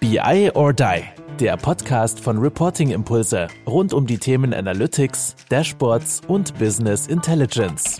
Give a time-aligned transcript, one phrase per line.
[0.00, 1.02] BI or Die,
[1.38, 7.98] der Podcast von Reporting Impulse rund um die Themen Analytics, Dashboards und Business Intelligence.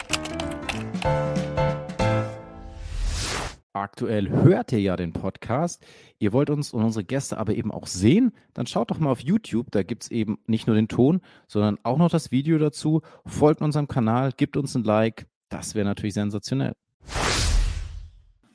[3.75, 5.85] Aktuell hört ihr ja den Podcast.
[6.19, 9.21] Ihr wollt uns und unsere Gäste aber eben auch sehen, dann schaut doch mal auf
[9.21, 9.71] YouTube.
[9.71, 13.03] Da gibt es eben nicht nur den Ton, sondern auch noch das Video dazu.
[13.27, 15.27] Folgt unserem Kanal, gebt uns ein Like.
[15.51, 16.73] Das wäre natürlich sensationell.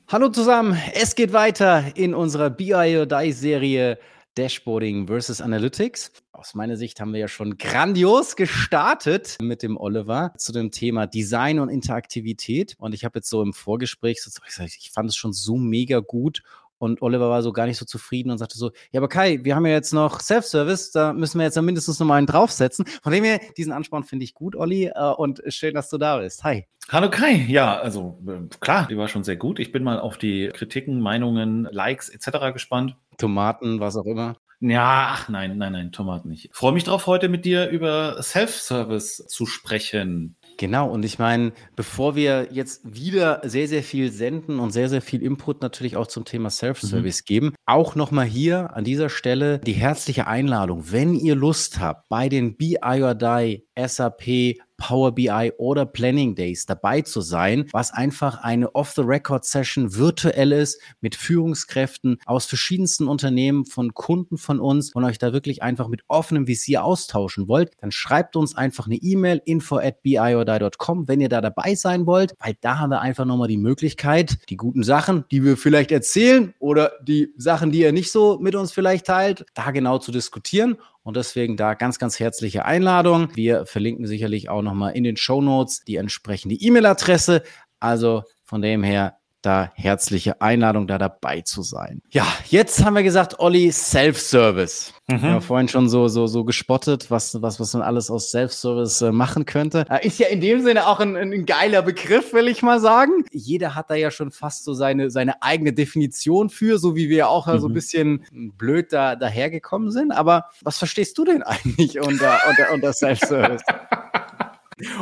[0.08, 3.98] Hallo zusammen, es geht weiter in unserer BI or Die Serie
[4.36, 6.12] Dashboarding versus Analytics.
[6.30, 11.08] Aus meiner Sicht haben wir ja schon grandios gestartet mit dem Oliver zu dem Thema
[11.08, 12.76] Design und Interaktivität.
[12.78, 14.20] Und ich habe jetzt so im Vorgespräch
[14.64, 16.44] ich fand es schon so mega gut
[16.78, 19.56] und Oliver war so gar nicht so zufrieden und sagte so, ja, aber Kai, wir
[19.56, 22.86] haben ja jetzt noch Self-Service, da müssen wir jetzt mindestens noch mal einen draufsetzen.
[23.02, 26.18] Von dem her, diesen Ansporn finde ich gut, Olli, äh, und schön, dass du da
[26.18, 26.44] bist.
[26.44, 26.66] Hi.
[26.88, 29.58] Hallo Kai, ja, also äh, klar, die war schon sehr gut.
[29.58, 32.52] Ich bin mal auf die Kritiken, Meinungen, Likes etc.
[32.52, 32.96] gespannt.
[33.18, 34.36] Tomaten, was auch immer.
[34.60, 36.48] Ja, ach nein, nein, nein, Tomaten nicht.
[36.52, 40.35] Freue mich drauf, heute mit dir über Self-Service zu sprechen.
[40.58, 45.02] Genau, und ich meine, bevor wir jetzt wieder sehr, sehr viel senden und sehr, sehr
[45.02, 47.26] viel Input natürlich auch zum Thema Self-Service mhm.
[47.26, 52.28] geben, auch nochmal hier an dieser Stelle die herzliche Einladung, wenn ihr Lust habt, bei
[52.28, 58.42] den BI or Die SAP Power BI oder Planning Days dabei zu sein, was einfach
[58.42, 65.18] eine Off-the-Record-Session virtuell ist mit Führungskräften aus verschiedensten Unternehmen, von Kunden von uns und euch
[65.18, 69.78] da wirklich einfach mit offenem Visier austauschen wollt, dann schreibt uns einfach eine E-Mail info
[69.78, 73.56] at biordie.com, wenn ihr da dabei sein wollt, weil da haben wir einfach nochmal die
[73.56, 78.38] Möglichkeit, die guten Sachen, die wir vielleicht erzählen oder die Sachen, die ihr nicht so
[78.40, 80.76] mit uns vielleicht teilt, da genau zu diskutieren
[81.06, 83.28] und deswegen da ganz, ganz herzliche Einladung.
[83.36, 87.44] Wir verlinken sicherlich auch nochmal in den Show Notes die entsprechende E-Mail-Adresse.
[87.78, 89.16] Also von dem her
[89.46, 92.02] da herzliche Einladung, da dabei zu sein.
[92.10, 94.92] Ja, jetzt haben wir gesagt, Olli, Self-Service.
[95.06, 95.22] Mhm.
[95.22, 99.02] Wir haben vorhin schon so, so, so gespottet, was, was, was man alles aus Self-Service
[99.02, 99.84] äh, machen könnte.
[99.88, 103.24] Äh, ist ja in dem Sinne auch ein, ein geiler Begriff, will ich mal sagen.
[103.30, 107.28] Jeder hat da ja schon fast so seine, seine eigene Definition für, so wie wir
[107.28, 107.60] auch mhm.
[107.60, 108.24] so ein bisschen
[108.58, 110.10] blöd da, dahergekommen sind.
[110.10, 113.62] Aber was verstehst du denn eigentlich unter, unter, unter Self-Service?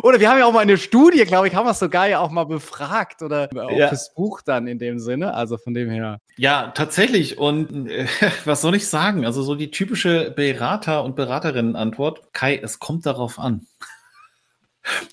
[0.03, 2.21] Oder wir haben ja auch mal eine Studie, glaube ich, haben wir es sogar ja
[2.21, 3.89] auch mal befragt oder auch ja.
[3.89, 5.35] fürs Buch dann in dem Sinne.
[5.35, 6.19] Also von dem her.
[6.37, 7.39] Ja, tatsächlich.
[7.39, 8.07] Und äh,
[8.45, 9.27] was soll ich sagen?
[9.27, 12.33] Also so die typische Berater- und Beraterinnen-Antwort.
[12.33, 13.67] Kai, es kommt darauf an.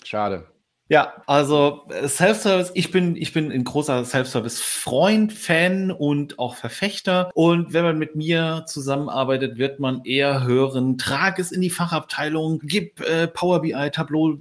[0.04, 0.46] Schade.
[0.92, 7.32] Ja, also äh, Self-Service, ich bin, ich bin ein großer Self-Service-Freund, Fan und auch Verfechter.
[7.34, 12.60] Und wenn man mit mir zusammenarbeitet, wird man eher hören, trag es in die Fachabteilung,
[12.64, 14.40] gib äh, Power BI, Tableau,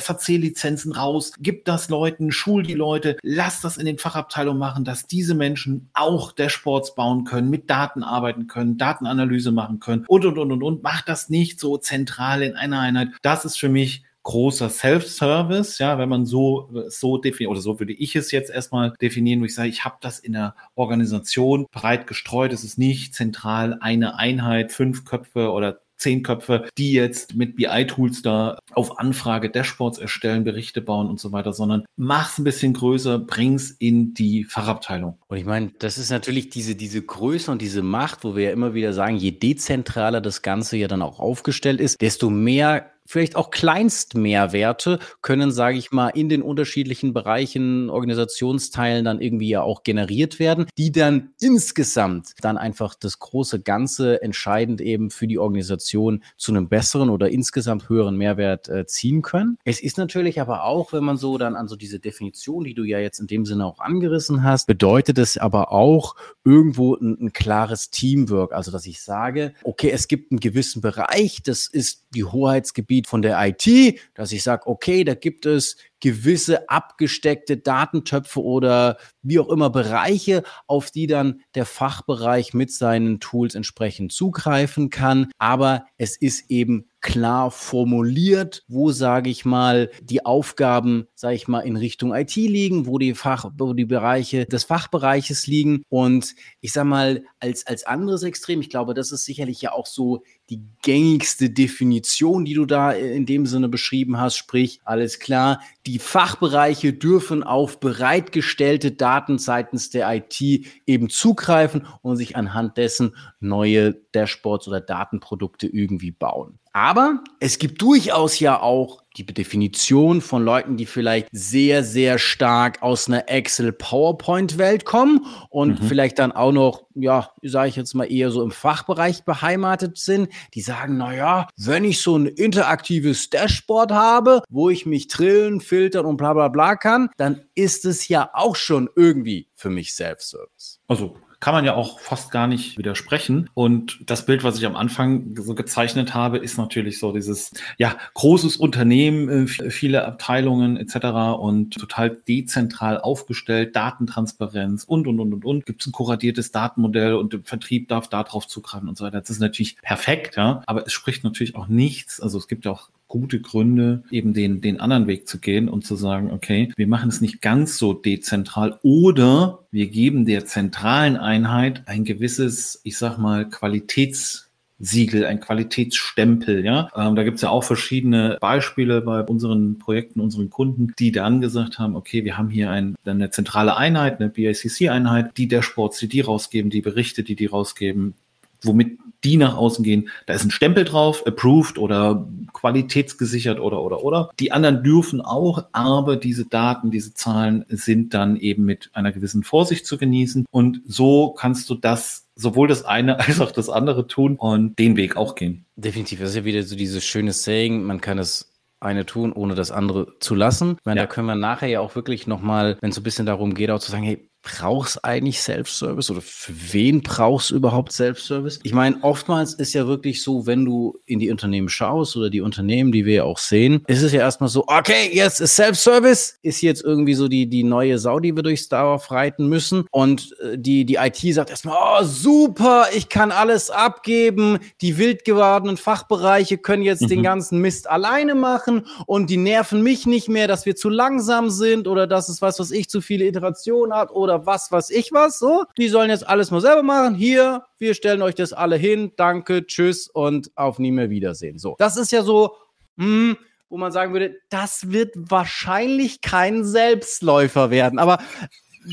[0.00, 5.06] SAC-Lizenzen raus, gib das Leuten, schul die Leute, lass das in den Fachabteilungen machen, dass
[5.06, 10.38] diese Menschen auch Dashboards bauen können, mit Daten arbeiten können, Datenanalyse machen können und, und,
[10.38, 10.82] und, und, und.
[10.82, 13.08] Mach das nicht so zentral in einer Einheit.
[13.22, 17.94] Das ist für mich großer Self-Service, ja, wenn man so, so definiert, oder so würde
[17.94, 22.06] ich es jetzt erstmal definieren, wo ich sage, ich habe das in der Organisation breit
[22.06, 27.56] gestreut, es ist nicht zentral eine Einheit, fünf Köpfe oder zehn Köpfe, die jetzt mit
[27.56, 32.72] BI-Tools da auf Anfrage Dashboards erstellen, Berichte bauen und so weiter, sondern mach's ein bisschen
[32.72, 35.18] größer, bring's in die Fachabteilung.
[35.26, 38.50] Und ich meine, das ist natürlich diese, diese Größe und diese Macht, wo wir ja
[38.52, 43.36] immer wieder sagen, je dezentraler das Ganze ja dann auch aufgestellt ist, desto mehr vielleicht
[43.36, 49.82] auch Kleinstmehrwerte können, sage ich mal, in den unterschiedlichen Bereichen, Organisationsteilen dann irgendwie ja auch
[49.82, 56.22] generiert werden, die dann insgesamt dann einfach das große Ganze entscheidend eben für die Organisation
[56.36, 59.56] zu einem besseren oder insgesamt höheren Mehrwert äh, ziehen können.
[59.64, 62.84] Es ist natürlich aber auch, wenn man so dann an so diese Definition, die du
[62.84, 66.14] ja jetzt in dem Sinne auch angerissen hast, bedeutet es aber auch
[66.44, 68.52] irgendwo ein, ein klares Teamwork.
[68.52, 73.06] Also, dass ich sage, okay, es gibt einen gewissen Bereich, das ist die Hoheitsgebiet Gebiet
[73.06, 79.38] von der IT, dass ich sage, okay, da gibt es gewisse abgesteckte Datentöpfe oder wie
[79.38, 85.30] auch immer Bereiche, auf die dann der Fachbereich mit seinen Tools entsprechend zugreifen kann.
[85.38, 91.60] Aber es ist eben klar formuliert, wo, sage ich mal, die Aufgaben, sage ich mal,
[91.60, 95.82] in Richtung IT liegen, wo die Fach, wo die Bereiche des Fachbereiches liegen.
[95.88, 99.86] Und ich sage mal, als, als anderes Extrem, ich glaube, das ist sicherlich ja auch
[99.86, 105.60] so die gängigste Definition, die du da in dem Sinne beschrieben hast, sprich, alles klar,
[105.88, 110.38] die Fachbereiche dürfen auf bereitgestellte Daten seitens der IT
[110.86, 116.58] eben zugreifen und sich anhand dessen neue Dashboards oder Datenprodukte irgendwie bauen.
[116.78, 122.84] Aber es gibt durchaus ja auch die Definition von Leuten, die vielleicht sehr, sehr stark
[122.84, 125.86] aus einer Excel-PowerPoint-Welt kommen und mhm.
[125.88, 130.28] vielleicht dann auch noch, ja, sage ich jetzt mal eher so im Fachbereich beheimatet sind,
[130.54, 135.60] die sagen, na ja, wenn ich so ein interaktives Dashboard habe, wo ich mich trillen,
[135.60, 139.94] filtern und bla bla bla kann, dann ist es ja auch schon irgendwie für mich
[139.94, 140.78] Self-Service.
[140.86, 143.48] Also kann man ja auch fast gar nicht widersprechen.
[143.54, 147.96] Und das Bild, was ich am Anfang so gezeichnet habe, ist natürlich so dieses, ja,
[148.14, 151.38] großes Unternehmen, äh, viele Abteilungen etc.
[151.38, 155.66] und total dezentral aufgestellt, Datentransparenz und, und, und, und, und.
[155.66, 159.20] Gibt es ein kuratiertes Datenmodell und der Vertrieb darf darauf zugreifen und so weiter.
[159.20, 162.20] Das ist natürlich perfekt, ja, aber es spricht natürlich auch nichts.
[162.20, 165.84] Also es gibt ja auch gute Gründe, eben den, den anderen Weg zu gehen und
[165.84, 171.16] zu sagen, okay, wir machen es nicht ganz so dezentral oder wir geben der zentralen
[171.16, 174.48] Einheit ein gewisses, ich sag mal, Qualitäts
[174.80, 176.88] Siegel, ein Qualitätsstempel, ja.
[176.94, 181.80] Ähm, da gibt's ja auch verschiedene Beispiele bei unseren Projekten, unseren Kunden, die dann gesagt
[181.80, 186.20] haben, okay, wir haben hier ein, eine zentrale Einheit, eine BICC-Einheit, die Sports, die die
[186.20, 188.14] rausgeben, die Berichte, die die rausgeben,
[188.62, 190.08] womit die nach außen gehen.
[190.26, 194.30] Da ist ein Stempel drauf, approved oder qualitätsgesichert oder oder oder.
[194.38, 199.42] Die anderen dürfen auch, aber diese Daten, diese Zahlen sind dann eben mit einer gewissen
[199.42, 200.46] Vorsicht zu genießen.
[200.50, 204.96] Und so kannst du das sowohl das eine als auch das andere tun und den
[204.96, 205.64] Weg auch gehen.
[205.76, 206.20] Definitiv.
[206.20, 209.72] Das ist ja wieder so dieses schöne Saying, man kann es eine tun, ohne das
[209.72, 210.76] andere zu lassen.
[210.78, 211.06] Ich meine, ja.
[211.06, 213.70] da können wir nachher ja auch wirklich nochmal, wenn es so ein bisschen darum geht,
[213.70, 218.60] auch zu sagen, hey, brauchst eigentlich Self-Service oder für wen brauchst du überhaupt Self-Service?
[218.62, 222.40] Ich meine, oftmals ist ja wirklich so, wenn du in die Unternehmen schaust oder die
[222.40, 226.38] Unternehmen, die wir ja auch sehen, ist es ja erstmal so, okay, jetzt ist Self-Service,
[226.42, 230.34] ist jetzt irgendwie so die, die neue Sau, die wir durchs Dorf reiten müssen und
[230.40, 235.76] äh, die, die IT sagt erstmal, oh, super, ich kann alles abgeben, die wild gewordenen
[235.76, 237.08] Fachbereiche können jetzt mhm.
[237.08, 241.50] den ganzen Mist alleine machen und die nerven mich nicht mehr, dass wir zu langsam
[241.50, 244.90] sind oder dass es was, was ich zu viele Iterationen hat oder oder was, was
[244.90, 245.64] ich was, so.
[245.76, 247.14] Die sollen jetzt alles mal selber machen.
[247.14, 249.12] Hier, wir stellen euch das alle hin.
[249.16, 251.58] Danke, tschüss und auf nie mehr Wiedersehen.
[251.58, 251.76] So.
[251.78, 252.56] Das ist ja so,
[252.96, 253.36] hm,
[253.68, 257.98] wo man sagen würde, das wird wahrscheinlich kein Selbstläufer werden.
[257.98, 258.18] Aber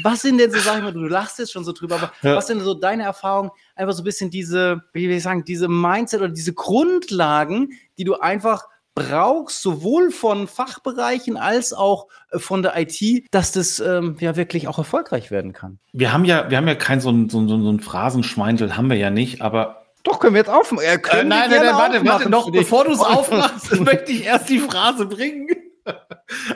[0.04, 2.36] was sind denn so, sag ich mal, du lachst jetzt schon so drüber, aber ja.
[2.36, 5.70] was sind so deine Erfahrungen, einfach so ein bisschen diese, wie will ich sagen, diese
[5.70, 8.66] Mindset oder diese Grundlagen, die du einfach
[8.96, 14.68] brauchst, sowohl von Fachbereichen als auch äh, von der IT, dass das ähm, ja wirklich
[14.68, 15.78] auch erfolgreich werden kann.
[15.94, 18.90] Wir haben ja, wir haben ja kein so ein, so ein, so ein Phrasenschweindel, haben
[18.90, 20.86] wir ja nicht, aber doch, können wir jetzt aufmachen.
[20.86, 24.50] Äh, äh, nein, nein, nein, warte, warte, noch, bevor du es aufmachst, möchte ich erst
[24.50, 25.48] die Phrase bringen.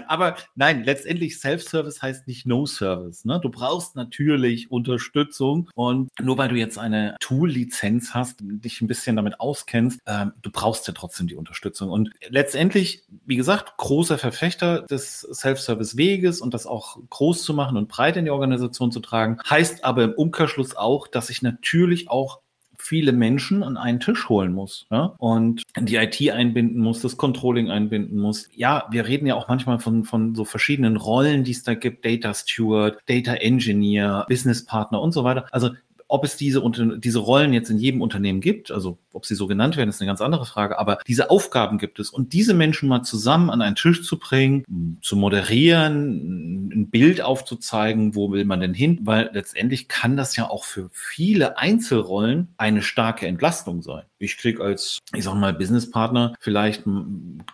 [0.07, 3.25] Aber nein, letztendlich Self-Service heißt nicht No-Service.
[3.25, 3.39] Ne?
[3.41, 9.15] Du brauchst natürlich Unterstützung und nur weil du jetzt eine Tool-Lizenz hast, dich ein bisschen
[9.15, 11.89] damit auskennst, ähm, du brauchst ja trotzdem die Unterstützung.
[11.89, 17.87] Und letztendlich, wie gesagt, großer Verfechter des Self-Service-Weges und das auch groß zu machen und
[17.87, 22.41] breit in die Organisation zu tragen, heißt aber im Umkehrschluss auch, dass ich natürlich auch
[22.79, 25.13] viele Menschen an einen Tisch holen muss ja?
[25.17, 28.49] und die IT einbinden muss, das Controlling einbinden muss.
[28.55, 32.05] Ja, wir reden ja auch manchmal von, von so verschiedenen Rollen, die es da gibt,
[32.05, 35.45] Data Steward, Data Engineer, Business Partner und so weiter.
[35.51, 35.71] Also
[36.09, 36.61] ob es diese,
[36.97, 40.07] diese Rollen jetzt in jedem Unternehmen gibt, also ob sie so genannt werden, ist eine
[40.07, 42.09] ganz andere Frage, aber diese Aufgaben gibt es.
[42.09, 48.15] Und diese Menschen mal zusammen an einen Tisch zu bringen, zu moderieren, ein Bild aufzuzeigen,
[48.15, 52.81] wo will man denn hin, weil letztendlich kann das ja auch für viele Einzelrollen eine
[52.81, 54.03] starke Entlastung sein.
[54.17, 56.83] Ich kriege als, ich sag mal, Businesspartner vielleicht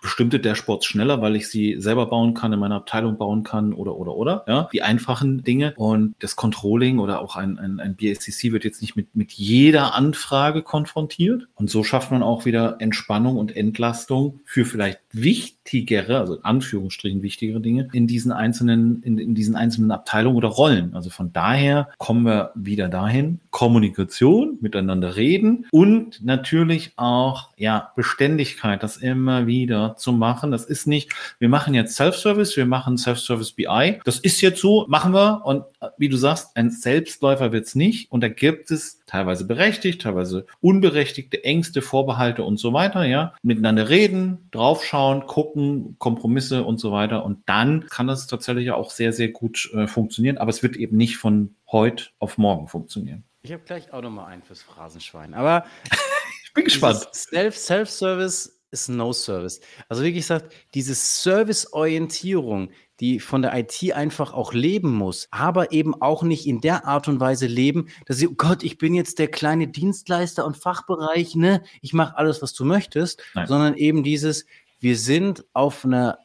[0.01, 3.95] bestimmte Dashboards schneller, weil ich sie selber bauen kann, in meiner Abteilung bauen kann oder,
[3.95, 8.44] oder, oder, ja, die einfachen Dinge und das Controlling oder auch ein, ein, ein BSCC
[8.51, 11.47] wird jetzt nicht mit, mit jeder Anfrage konfrontiert.
[11.55, 14.99] Und so schafft man auch wieder Entspannung und Entlastung für vielleicht
[15.65, 20.47] wichtigere, also in Anführungsstrichen wichtigere Dinge in diesen einzelnen, in, in diesen einzelnen Abteilungen oder
[20.49, 20.93] Rollen.
[20.93, 23.39] Also von daher kommen wir wieder dahin.
[23.49, 30.51] Kommunikation, miteinander reden und natürlich auch, ja, Beständigkeit, das immer wieder zu machen.
[30.51, 33.99] Das ist nicht, wir machen jetzt Self-Service, wir machen Self-Service BI.
[34.03, 35.41] Das ist jetzt so, machen wir.
[35.45, 38.11] Und äh, wie du sagst, ein Selbstläufer wird es nicht.
[38.11, 43.33] Und da gibt es teilweise berechtigt, teilweise unberechtigte Ängste, Vorbehalte und so weiter, ja.
[43.43, 47.23] Miteinander reden, draufschauen, gucken, Kompromisse und so weiter.
[47.23, 50.37] Und dann kann das tatsächlich auch sehr, sehr gut äh, funktionieren.
[50.37, 53.23] Aber es wird eben nicht von heute auf morgen funktionieren.
[53.41, 55.33] Ich habe gleich auch nochmal einen fürs Phrasenschwein.
[55.33, 55.65] Aber
[56.43, 57.07] ich bin gespannt.
[57.13, 59.61] Self, Self-Service ist No-Service.
[59.87, 65.99] Also wie gesagt, diese Service-Orientierung, die von der IT einfach auch leben muss, aber eben
[66.01, 69.19] auch nicht in der Art und Weise leben, dass sie, oh Gott, ich bin jetzt
[69.19, 71.61] der kleine Dienstleister und Fachbereich, ne?
[71.81, 73.47] Ich mache alles, was du möchtest, Nein.
[73.47, 74.45] sondern eben dieses,
[74.79, 76.19] wir sind auf einer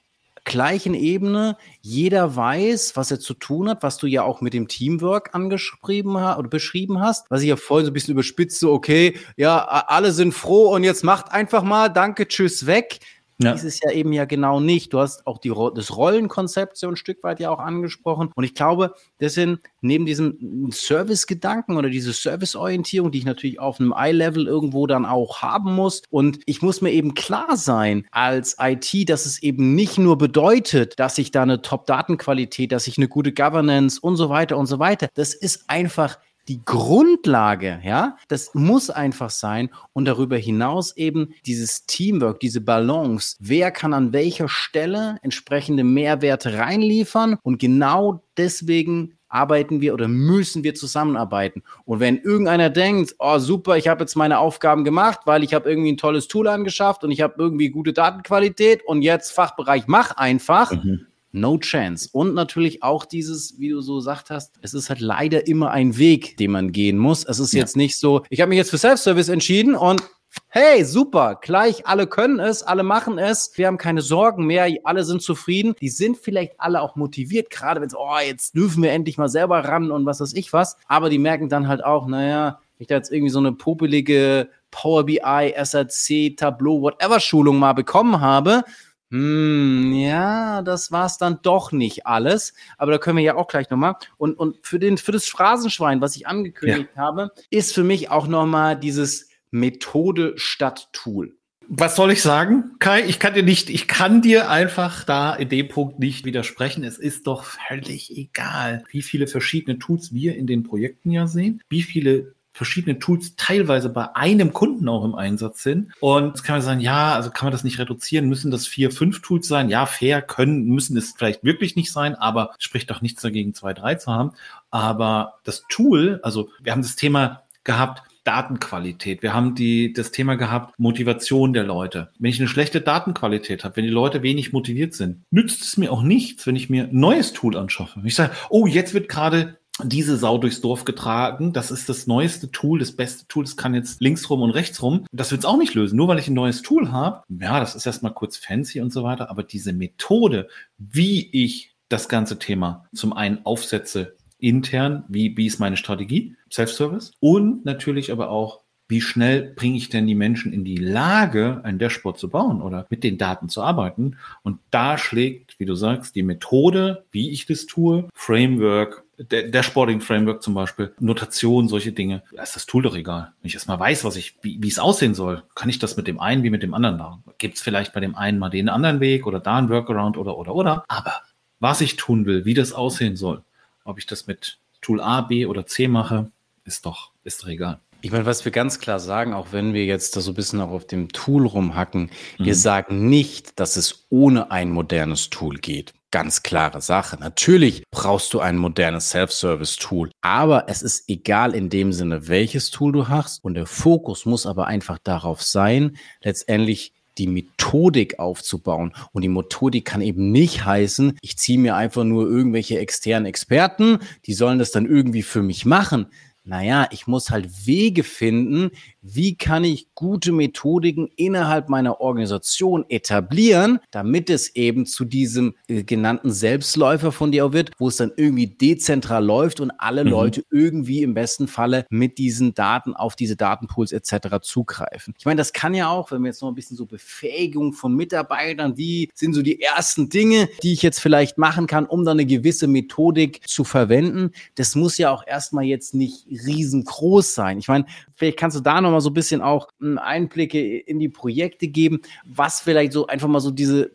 [0.45, 1.57] gleichen Ebene.
[1.81, 6.19] Jeder weiß, was er zu tun hat, was du ja auch mit dem Teamwork angeschrieben
[6.19, 9.59] hast oder beschrieben hast, was ich ja vorhin so ein bisschen überspitzt, so, okay, ja,
[9.59, 13.01] alle sind froh und jetzt macht einfach mal, danke, tschüss, weg.
[13.43, 13.53] Ja.
[13.53, 14.93] Ist ja eben ja genau nicht.
[14.93, 18.31] Du hast auch die, das Rollenkonzept so ein Stück weit ja auch angesprochen.
[18.35, 23.81] Und ich glaube, das sind neben diesem Service-Gedanken oder diese Service-Orientierung, die ich natürlich auf
[23.81, 26.03] einem Eye-Level irgendwo dann auch haben muss.
[26.11, 30.99] Und ich muss mir eben klar sein als IT, dass es eben nicht nur bedeutet,
[30.99, 34.79] dass ich da eine Top-Datenqualität, dass ich eine gute Governance und so weiter und so
[34.79, 35.09] weiter.
[35.15, 36.19] Das ist einfach
[36.51, 43.37] die Grundlage, ja, das muss einfach sein und darüber hinaus eben dieses Teamwork, diese Balance.
[43.39, 50.65] Wer kann an welcher Stelle entsprechende Mehrwerte reinliefern und genau deswegen arbeiten wir oder müssen
[50.65, 51.63] wir zusammenarbeiten.
[51.85, 55.71] Und wenn irgendeiner denkt, oh super, ich habe jetzt meine Aufgaben gemacht, weil ich habe
[55.71, 60.17] irgendwie ein tolles Tool angeschafft und ich habe irgendwie gute Datenqualität und jetzt Fachbereich mach
[60.17, 61.07] einfach, mhm.
[61.33, 62.09] No chance.
[62.13, 65.97] Und natürlich auch dieses, wie du so gesagt hast, es ist halt leider immer ein
[65.97, 67.25] Weg, den man gehen muss.
[67.25, 67.61] Es ist ja.
[67.61, 70.03] jetzt nicht so, ich habe mich jetzt für Self-Service entschieden und
[70.49, 75.03] Hey, super, gleich, alle können es, alle machen es, wir haben keine Sorgen mehr, alle
[75.03, 75.75] sind zufrieden.
[75.81, 79.29] Die sind vielleicht alle auch motiviert, gerade wenn es, oh, jetzt dürfen wir endlich mal
[79.29, 80.77] selber ran und was weiß ich was.
[80.87, 85.05] Aber die merken dann halt auch, naja, ich da jetzt irgendwie so eine popelige Power
[85.05, 88.63] BI, SRC, Tableau, whatever Schulung mal bekommen habe,
[89.11, 92.55] hm, ja, das war's dann doch nicht alles.
[92.79, 93.97] Aber da können wir ja auch gleich nochmal.
[94.19, 97.03] Und, und für, den, für das Phrasenschwein, was ich angekündigt ja.
[97.03, 101.37] habe, ist für mich auch nochmal dieses Methode statt Tool.
[101.73, 103.05] Was soll ich sagen, Kai?
[103.05, 106.83] Ich kann dir nicht, ich kann dir einfach da in dem Punkt nicht widersprechen.
[106.83, 111.63] Es ist doch völlig egal, wie viele verschiedene Tools wir in den Projekten ja sehen,
[111.69, 115.93] wie viele verschiedene Tools teilweise bei einem Kunden auch im Einsatz sind.
[116.01, 118.29] Und jetzt kann man sagen, ja, also kann man das nicht reduzieren?
[118.29, 119.71] Müssen das vier, fünf Tools sein?
[119.71, 123.73] Ja, fair können, müssen es vielleicht wirklich nicht sein, aber spricht doch nichts dagegen, zwei,
[123.73, 124.33] drei zu haben.
[124.71, 129.23] Aber das Tool, also wir haben das Thema gehabt, Datenqualität.
[129.23, 132.11] Wir haben die, das Thema gehabt, Motivation der Leute.
[132.19, 135.91] Wenn ich eine schlechte Datenqualität habe, wenn die Leute wenig motiviert sind, nützt es mir
[135.91, 138.03] auch nichts, wenn ich mir ein neues Tool anschaffe.
[138.05, 141.53] Ich sage, oh, jetzt wird gerade diese Sau durchs Dorf getragen.
[141.53, 143.45] Das ist das neueste Tool, das beste Tool.
[143.45, 145.05] Das kann jetzt links rum und rechts rum.
[145.13, 145.97] Das wird es auch nicht lösen.
[145.97, 149.03] Nur weil ich ein neues Tool habe, ja, das ist erstmal kurz fancy und so
[149.03, 149.31] weiter.
[149.31, 155.61] Aber diese Methode, wie ich das ganze Thema zum einen aufsetze, intern, wie, wie ist
[155.61, 158.61] meine Strategie, Self-Service und natürlich aber auch,
[158.91, 162.87] wie schnell bringe ich denn die Menschen in die Lage, ein Dashboard zu bauen oder
[162.91, 164.17] mit den Daten zu arbeiten?
[164.43, 170.55] Und da schlägt, wie du sagst, die Methode, wie ich das tue, Framework, Dashboarding-Framework zum
[170.55, 173.33] Beispiel, Notation, solche Dinge, da ist das Tool doch egal.
[173.41, 176.07] Wenn ich erstmal weiß, was ich, wie, wie es aussehen soll, kann ich das mit
[176.07, 177.23] dem einen wie mit dem anderen machen.
[177.39, 180.37] Gibt es vielleicht bei dem einen mal den anderen Weg oder da ein Workaround oder,
[180.37, 180.85] oder, oder.
[180.89, 181.23] Aber
[181.61, 183.45] was ich tun will, wie das aussehen soll,
[183.85, 186.31] ob ich das mit Tool A, B oder C mache,
[186.65, 187.81] ist doch, ist doch egal.
[188.03, 190.61] Ich meine, was wir ganz klar sagen, auch wenn wir jetzt da so ein bisschen
[190.61, 192.45] auch auf dem Tool rumhacken, mhm.
[192.45, 195.93] wir sagen nicht, dass es ohne ein modernes Tool geht.
[196.11, 197.19] Ganz klare Sache.
[197.21, 202.93] Natürlich brauchst du ein modernes Self-Service-Tool, aber es ist egal in dem Sinne, welches Tool
[202.93, 203.45] du hast.
[203.45, 208.93] Und der Fokus muss aber einfach darauf sein, letztendlich die Methodik aufzubauen.
[209.13, 213.99] Und die Methodik kann eben nicht heißen, ich ziehe mir einfach nur irgendwelche externen Experten,
[214.27, 216.07] die sollen das dann irgendwie für mich machen.
[216.51, 223.81] Naja, ich muss halt Wege finden, wie kann ich gute Methodiken innerhalb meiner Organisation etablieren,
[223.91, 228.13] damit es eben zu diesem äh, genannten Selbstläufer von dir auch wird, wo es dann
[228.17, 230.11] irgendwie dezentral läuft und alle mhm.
[230.11, 234.41] Leute irgendwie im besten Falle mit diesen Daten auf diese Datenpools etc.
[234.43, 235.15] zugreifen.
[235.19, 237.95] Ich meine, das kann ja auch, wenn wir jetzt noch ein bisschen so Befähigung von
[237.95, 242.19] Mitarbeitern, wie sind so die ersten Dinge, die ich jetzt vielleicht machen kann, um dann
[242.19, 244.33] eine gewisse Methodik zu verwenden.
[244.57, 247.59] Das muss ja auch erstmal jetzt nicht riesengroß sein.
[247.59, 250.99] Ich meine, vielleicht kannst du da noch mal so ein bisschen auch hm, Einblicke in
[250.99, 253.93] die Projekte geben, was vielleicht so einfach mal so diese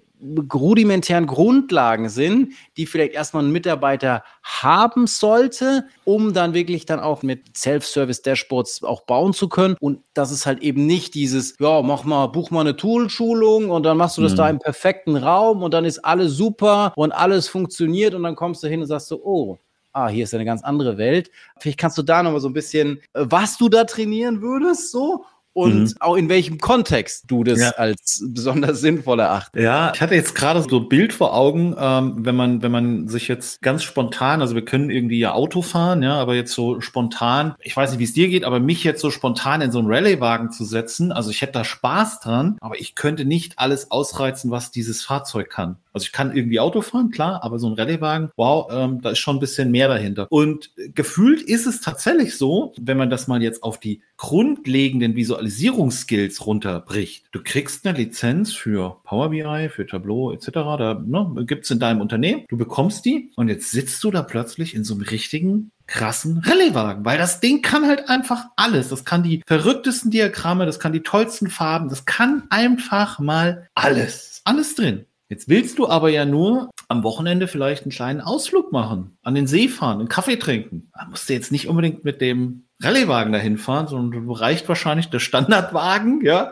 [0.54, 7.22] rudimentären Grundlagen sind, die vielleicht erstmal ein Mitarbeiter haben sollte, um dann wirklich dann auch
[7.22, 9.76] mit Self-Service-Dashboards auch bauen zu können.
[9.80, 13.84] Und das ist halt eben nicht dieses, ja, mach mal, buch mal eine Tool-Schulung und
[13.84, 14.38] dann machst du das mhm.
[14.38, 18.64] da im perfekten Raum und dann ist alles super und alles funktioniert und dann kommst
[18.64, 19.58] du hin und sagst so, oh,
[19.96, 21.32] ah, hier ist eine ganz andere Welt.
[21.60, 25.26] Vielleicht kannst du da nochmal so ein bisschen, äh, was du da trainieren würdest, so
[25.54, 25.94] und mhm.
[26.02, 27.70] auch in welchem Kontext du das ja.
[27.70, 29.64] als besonders sinnvoll erachtest.
[29.64, 33.08] Ja, ich hatte jetzt gerade so ein Bild vor Augen, ähm, wenn man, wenn man
[33.08, 36.82] sich jetzt ganz spontan, also wir können irgendwie ja Auto fahren, ja, aber jetzt so
[36.82, 39.80] spontan, ich weiß nicht, wie es dir geht, aber mich jetzt so spontan in so
[39.80, 43.92] einen Rallye-Wagen zu setzen, also ich hätte da Spaß dran, aber ich könnte nicht alles
[43.92, 45.78] ausreizen, was dieses Fahrzeug kann.
[45.96, 49.20] Also ich kann irgendwie Auto fahren, klar, aber so ein Rallye-Wagen, wow, ähm, da ist
[49.20, 50.28] schon ein bisschen mehr dahinter.
[50.30, 56.46] Und gefühlt ist es tatsächlich so, wenn man das mal jetzt auf die grundlegenden Visualisierungsskills
[56.46, 57.28] runterbricht.
[57.32, 60.48] Du kriegst eine Lizenz für Power BI, für Tableau etc.
[60.52, 62.44] Da ne, gibt es in deinem Unternehmen.
[62.50, 67.06] Du bekommst die und jetzt sitzt du da plötzlich in so einem richtigen krassen Rallye-Wagen,
[67.06, 68.90] weil das Ding kann halt einfach alles.
[68.90, 74.42] Das kann die verrücktesten Diagramme, das kann die tollsten Farben, das kann einfach mal alles.
[74.44, 75.06] Alles drin.
[75.28, 79.48] Jetzt willst du aber ja nur am Wochenende vielleicht einen kleinen Ausflug machen, an den
[79.48, 80.92] See fahren, einen Kaffee trinken.
[80.94, 85.10] Da musst du jetzt nicht unbedingt mit dem Rallyewagen dahin fahren, sondern du reicht wahrscheinlich
[85.10, 86.52] der Standardwagen, ja.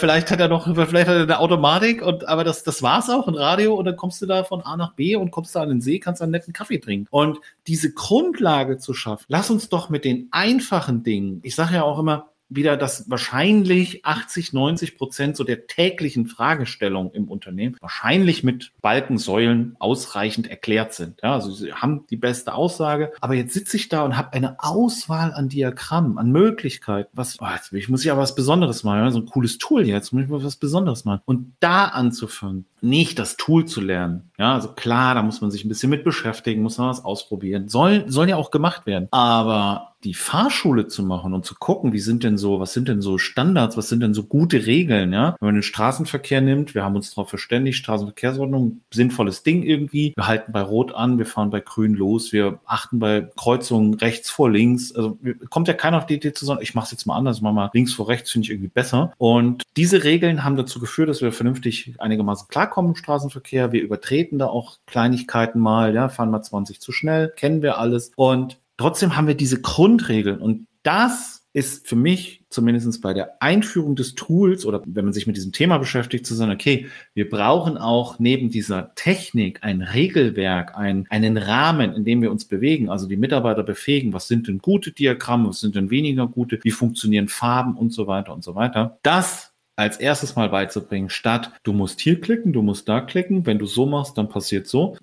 [0.00, 3.28] vielleicht hat er noch, vielleicht hat er eine Automatik und, aber das, das war's auch,
[3.28, 5.68] ein Radio und dann kommst du da von A nach B und kommst da an
[5.68, 7.06] den See, kannst einen netten Kaffee trinken.
[7.10, 7.38] Und
[7.68, 12.00] diese Grundlage zu schaffen, lass uns doch mit den einfachen Dingen, ich sage ja auch
[12.00, 18.72] immer, wieder, dass wahrscheinlich 80, 90 Prozent so der täglichen Fragestellung im Unternehmen wahrscheinlich mit
[18.80, 21.20] Balkensäulen ausreichend erklärt sind.
[21.22, 24.56] Ja, also sie haben die beste Aussage, aber jetzt sitze ich da und habe eine
[24.60, 27.08] Auswahl an Diagrammen, an Möglichkeiten.
[27.12, 30.12] Was, oh, jetzt ich, muss ich aber was Besonderes machen, so ein cooles Tool jetzt,
[30.12, 31.20] muss ich mal was Besonderes machen.
[31.24, 34.30] Und da anzufangen, nicht das Tool zu lernen.
[34.38, 37.68] Ja, also klar, da muss man sich ein bisschen mit beschäftigen, muss man was ausprobieren.
[37.68, 39.08] Soll, soll ja auch gemacht werden.
[39.10, 43.00] Aber die Fahrschule zu machen und zu gucken, wie sind denn so, was sind denn
[43.00, 45.36] so Standards, was sind denn so gute Regeln, ja?
[45.40, 50.12] Wenn man den Straßenverkehr nimmt, wir haben uns darauf verständigt, Straßenverkehrsordnung, sinnvolles Ding irgendwie.
[50.16, 54.30] Wir halten bei Rot an, wir fahren bei Grün los, wir achten bei Kreuzungen rechts
[54.30, 54.94] vor links.
[54.94, 55.18] Also
[55.50, 57.52] kommt ja keiner auf die Idee zu sagen, ich mache es jetzt mal anders, mach
[57.52, 59.12] mal links vor rechts, finde ich irgendwie besser.
[59.18, 63.72] Und diese Regeln haben dazu geführt, dass wir vernünftig einigermaßen klarkommen im Straßenverkehr.
[63.72, 68.12] Wir übertreten da auch Kleinigkeiten mal, ja, fahren mal 20 zu schnell, kennen wir alles.
[68.16, 73.94] Und Trotzdem haben wir diese Grundregeln und das ist für mich zumindest bei der Einführung
[73.94, 77.76] des Tools oder wenn man sich mit diesem Thema beschäftigt, zu sagen, okay, wir brauchen
[77.76, 83.06] auch neben dieser Technik ein Regelwerk, ein, einen Rahmen, in dem wir uns bewegen, also
[83.06, 87.28] die Mitarbeiter befähigen, was sind denn gute Diagramme, was sind denn weniger gute, wie funktionieren
[87.28, 88.98] Farben und so weiter und so weiter.
[89.02, 93.58] Das als erstes mal beizubringen, statt du musst hier klicken, du musst da klicken, wenn
[93.58, 94.96] du so machst, dann passiert so.